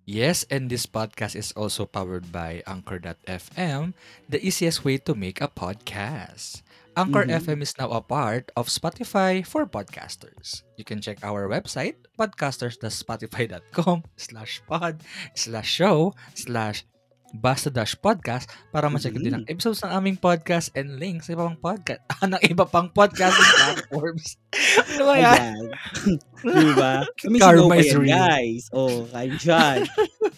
[0.07, 3.91] Yes, and this podcast is also powered by Anchor.fm,
[4.32, 6.63] the easiest way to make a podcast.
[6.98, 7.38] Anchor Mhm.
[7.45, 10.64] FM is now a part of Spotify for podcasters.
[10.78, 15.04] You can check our website, podcasters.spotify.com slash pod
[15.36, 16.86] slash show slash
[17.34, 21.43] basta dash podcast para ma-check din ang episodes ng aming podcast and links sa iba
[21.43, 22.01] pang podcast
[22.32, 24.39] ng iba pang podcasting platforms.
[24.80, 25.59] ano ba yan?
[26.38, 26.93] Diba?
[27.28, 28.13] May Karma is real.
[28.13, 28.63] guys.
[28.69, 29.78] Oh, kayo dyan.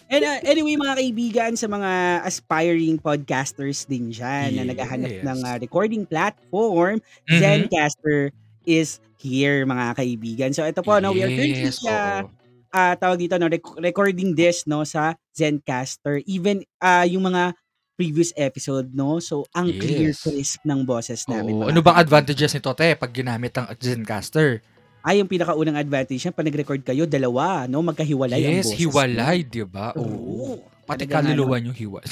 [0.08, 5.24] And uh, anyway, mga kaibigan, sa mga aspiring podcasters din dyan na naghahanap Yes.
[5.24, 7.38] ng uh, recording platform, Mhm.
[7.38, 8.32] Zencaster
[8.64, 10.50] is here, mga kaibigan.
[10.50, 12.24] So, ito po, no, we are currently Yes, uh,
[12.70, 16.22] ah, tawag dito, no, rec- recording this, no, sa Zencaster.
[16.24, 17.54] Even ah yung mga
[17.94, 19.20] previous episode, no?
[19.20, 20.24] So, ang clear Yes.
[20.24, 21.52] crisp ng boses namin.
[21.54, 21.68] Oo.
[21.68, 24.64] Ano bang advantages nito, te, pag ginamit ang Zencaster?
[25.00, 27.80] Ay, yung pinakaunang advantage niya, pag nag-record kayo, dalawa, no?
[27.80, 28.80] Magkahiwalay ang Yes, boses.
[28.80, 29.52] hiwalay, niyo.
[29.52, 29.92] di ba?
[29.96, 30.08] Oo.
[30.08, 30.52] Oo.
[30.84, 32.00] Pati kaluluwa nyo hiwa.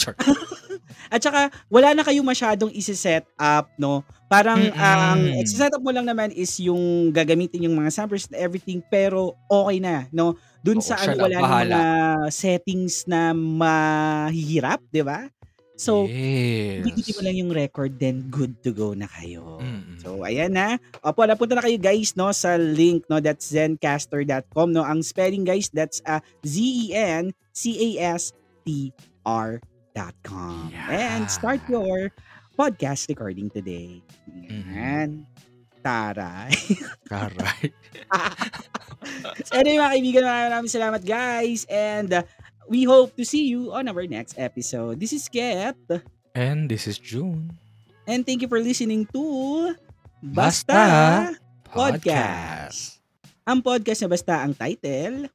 [1.09, 4.05] At saka, wala na kayo masyadong isi-set up, no?
[4.29, 4.77] Parang, Mm-mm.
[4.77, 9.33] ang isi-set up mo lang naman is yung gagamitin yung mga samples and everything, pero
[9.49, 10.37] okay na, no?
[10.61, 11.83] Dun Oo, sa ano, wala na mga
[12.29, 15.31] settings na mahihirap, di ba?
[15.79, 16.83] So, yes.
[16.83, 19.63] Bigiti mo lang yung record, then good to go na kayo.
[19.63, 20.03] Mm-mm.
[20.03, 20.75] So, ayan na.
[21.07, 24.83] Opo, napunta na kayo guys, no, sa link, no, that's zencaster.com, no.
[24.83, 26.19] Ang spelling guys, that's uh,
[29.99, 30.73] Z-E-N-C-A-S-T-R.com.
[30.91, 31.73] And start Yeah.
[31.75, 31.99] your
[32.59, 34.03] podcast recording today.
[34.27, 34.63] Mhm.
[34.71, 35.11] Ayan.
[35.79, 36.53] Taray.
[37.07, 37.71] Karay.
[39.47, 41.65] so, anyway, mga kaibigan, maraming salamat guys.
[41.71, 42.23] And uh,
[42.67, 44.99] we hope to see you on our next episode.
[44.99, 45.79] This is Ket.
[46.35, 47.55] And this is June.
[48.07, 49.75] And thank you for listening to
[50.19, 51.39] Basta Basta,
[51.69, 52.99] Podcast.
[53.49, 55.31] ang podcast na basta ang title.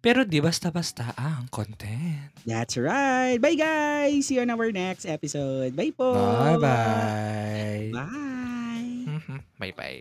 [0.00, 2.32] Pero di basta-basta ang content.
[2.48, 3.36] That's right.
[3.36, 4.32] Bye guys.
[4.32, 5.76] See you on our next episode.
[5.76, 6.16] Bye po.
[6.16, 7.92] Bye-bye.
[7.92, 9.04] Bye.
[9.60, 10.00] Bye-bye.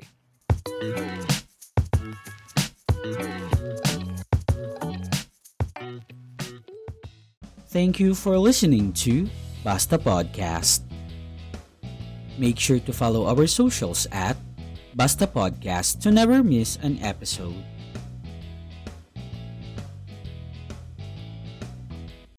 [7.70, 9.28] Thank you for listening to
[9.68, 10.82] Basta Podcast.
[12.40, 14.40] Make sure to follow our socials at
[14.96, 17.60] Basta Podcast to never miss an episode.